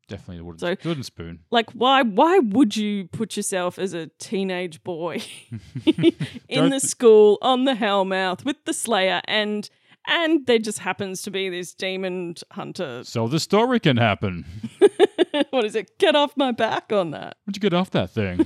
Definitely 0.08 0.38
the 0.38 0.44
wooden, 0.46 0.60
So- 0.60 0.76
wooden 0.90 1.04
spoon. 1.04 1.40
Like 1.52 1.70
why 1.72 2.02
why 2.04 2.40
would 2.40 2.76
you 2.78 3.08
put 3.10 3.36
yourself 3.38 3.78
as 3.78 3.94
a 3.94 4.08
teenage 4.20 4.84
boy 4.84 5.22
in 6.48 6.70
the 6.70 6.80
school 6.80 7.38
on 7.42 7.66
the 7.66 7.74
Hellmouth 7.74 8.46
with 8.46 8.58
the 8.66 8.74
Slayer 8.74 9.22
and 9.26 9.70
and 10.08 10.48
there 10.48 10.58
just 10.60 10.80
happens 10.80 11.22
to 11.24 11.30
be 11.30 11.50
this 11.50 11.74
demon 11.74 12.34
hunter. 12.54 13.04
So 13.04 13.28
the 13.28 13.40
story 13.40 13.80
can 13.82 13.98
happen. 13.98 14.46
what 15.52 15.66
is 15.66 15.76
it? 15.76 16.00
Get 16.00 16.16
off 16.16 16.36
my 16.38 16.52
back 16.54 16.92
on 16.94 17.12
that. 17.12 17.36
Where'd 17.46 17.58
you 17.58 17.60
get 17.60 17.74
off 17.74 17.92
that 17.92 18.10
thing? 18.10 18.46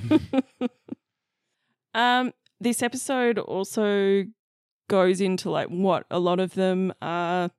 Um, 1.94 2.34
this 2.60 2.82
episode 2.82 3.38
also 3.38 4.24
goes 4.94 5.20
into 5.20 5.50
like 5.50 5.70
what 5.70 6.06
a 6.12 6.20
lot 6.20 6.40
of 6.40 6.54
them 6.54 6.94
are 7.02 7.50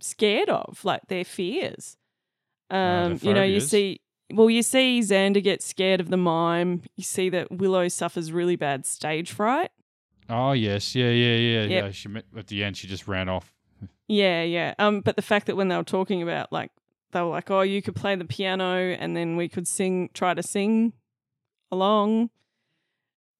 scared 0.00 0.48
of, 0.48 0.82
like 0.84 1.02
their 1.08 1.22
fears. 1.22 1.98
their 2.70 3.04
Um, 3.10 3.18
you 3.20 3.34
know, 3.34 3.42
you 3.42 3.60
see, 3.60 4.00
well, 4.32 4.48
you 4.48 4.62
see 4.62 5.00
Xander 5.00 5.42
get 5.42 5.62
scared 5.62 6.00
of 6.00 6.08
the 6.08 6.16
mime. 6.16 6.80
You 6.96 7.04
see 7.04 7.28
that 7.28 7.50
Willow 7.50 7.88
suffers 7.88 8.32
really 8.32 8.56
bad 8.56 8.86
stage 8.86 9.30
fright. 9.32 9.70
oh 10.30 10.52
yes, 10.52 10.94
yeah, 10.94 11.10
yeah, 11.10 11.36
yeah, 11.36 11.62
Yep. 11.64 11.84
yeah. 11.84 11.90
She 11.90 12.08
met, 12.08 12.24
at 12.34 12.46
the 12.46 12.64
end, 12.64 12.78
she 12.78 12.86
just 12.88 13.06
ran 13.06 13.28
off. 13.28 13.52
Yeah, 14.06 14.42
yeah. 14.42 14.72
Um, 14.78 15.02
but 15.02 15.16
the 15.16 15.22
fact 15.22 15.44
that 15.46 15.56
when 15.56 15.68
they 15.68 15.76
were 15.76 15.84
talking 15.84 16.22
about 16.22 16.50
like 16.50 16.70
they 17.12 17.20
were 17.20 17.28
like, 17.28 17.50
oh, 17.50 17.60
you 17.60 17.82
could 17.82 17.96
play 17.96 18.14
the 18.16 18.24
piano 18.24 18.96
and 18.98 19.14
then 19.14 19.36
we 19.36 19.46
could 19.50 19.68
sing, 19.68 20.08
try 20.14 20.32
to 20.32 20.42
sing 20.42 20.94
along. 21.70 22.30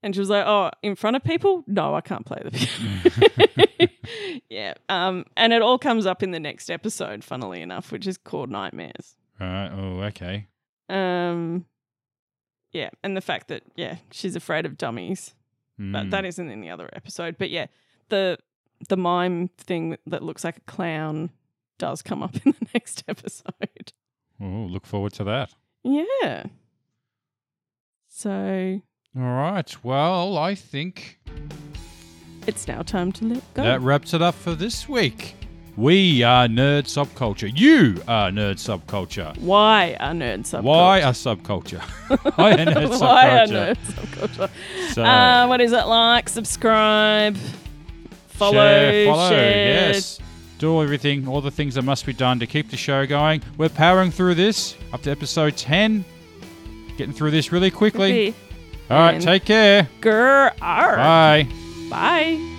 And 0.03 0.15
she 0.15 0.21
was 0.21 0.31
like, 0.31 0.45
oh, 0.47 0.71
in 0.83 0.95
front 0.95 1.17
of 1.17 1.25
people? 1.25 1.65
No, 1.67 1.95
I 1.95 2.01
can't 2.01 2.25
play 2.25 2.41
the 2.45 2.51
piano. 2.53 3.91
yeah. 4.49 4.75
Um, 4.89 5.25
and 5.37 5.53
it 5.53 5.61
all 5.61 5.79
comes 5.79 6.07
up 6.07 6.23
in 6.23 6.31
the 6.31 6.39
next 6.41 6.71
episode, 6.71 7.25
funnily 7.25 7.61
enough, 7.63 7.91
which 7.91 8.07
is 8.07 8.17
called 8.17 8.49
Nightmares. 8.51 9.17
Right. 9.41 9.69
Oh, 9.69 10.01
okay. 10.05 10.47
Um, 10.89 11.65
yeah, 12.73 12.91
and 13.03 13.17
the 13.17 13.21
fact 13.21 13.49
that 13.49 13.63
yeah, 13.77 13.97
she's 14.13 14.37
afraid 14.37 14.67
of 14.67 14.79
dummies. 14.79 15.35
That 15.79 16.05
Hmm. 16.05 16.11
that 16.11 16.25
isn't 16.25 16.51
in 16.51 16.61
the 16.61 16.71
other 16.71 16.89
episode, 16.93 17.37
but 17.39 17.51
yeah, 17.51 17.67
the 18.09 18.39
the 18.89 18.97
mime 18.97 19.49
thing 19.59 19.97
that 20.07 20.23
looks 20.23 20.43
like 20.45 20.57
a 20.57 20.61
clown 20.63 21.31
does 21.79 22.03
come 22.03 22.23
up 22.23 22.35
in 22.47 22.53
the 22.59 22.67
next 22.75 23.05
episode. 23.09 23.93
Oh, 24.41 24.45
look 24.71 24.87
forward 24.87 25.13
to 25.15 25.25
that. 25.25 25.55
Yeah. 25.85 26.45
So 28.09 28.81
All 29.17 29.23
right. 29.23 29.85
Well, 29.85 30.37
I 30.37 30.55
think 30.55 31.19
it's 32.47 32.69
now 32.69 32.83
time 32.83 33.11
to 33.13 33.25
let 33.25 33.55
go. 33.55 33.63
that 33.63 33.81
wraps 33.81 34.15
it 34.15 34.23
up 34.23 34.35
for 34.35 34.55
this 34.55 34.89
week. 34.89 35.35
We 35.77 36.23
are 36.25 36.47
Nerd 36.49 36.85
Subculture. 36.85 37.51
You 37.57 38.03
are 38.09 38.31
Nerd 38.31 38.57
Subculture. 38.57 39.37
Why 39.39 39.97
are 40.01 40.13
nerd 40.13 40.41
subculture? 40.41 40.63
Why 40.65 41.03
are 41.03 41.13
subculture? 41.13 41.81
Why 42.37 42.53
are 42.53 42.57
Nerd 42.67 43.01
Why 43.01 43.39
are 43.41 43.47
Subculture? 43.47 43.77
nerd 43.77 43.77
subculture? 43.77 44.51
So, 44.93 45.05
Uh, 45.05 45.47
what 45.47 45.61
is 45.61 45.71
it 45.73 45.85
like? 45.87 46.29
Subscribe, 46.29 47.37
follow, 48.27 48.53
share, 48.55 49.07
follow, 49.07 49.29
share. 49.31 49.93
yes. 49.93 50.19
Do 50.59 50.83
everything, 50.83 51.29
all 51.29 51.41
the 51.41 51.53
things 51.53 51.77
that 51.77 51.83
must 51.83 52.05
be 52.05 52.13
done 52.13 52.41
to 52.41 52.47
keep 52.47 52.71
the 52.71 52.77
show 52.77 53.07
going. 53.07 53.43
We're 53.57 53.69
powering 53.69 54.11
through 54.11 54.35
this 54.35 54.77
up 54.93 55.03
to 55.03 55.11
episode 55.13 55.57
10. 55.57 56.05
Getting 56.97 57.15
through 57.15 57.31
this 57.31 57.53
really 57.53 57.71
quickly. 57.71 58.35
All 58.91 58.99
right, 58.99 59.15
And- 59.15 59.23
take 59.23 59.45
care. 59.45 59.89
Grr, 60.01 60.53
arr. 60.63 60.97
Bye. 60.97 61.47
Bye. 61.91 62.55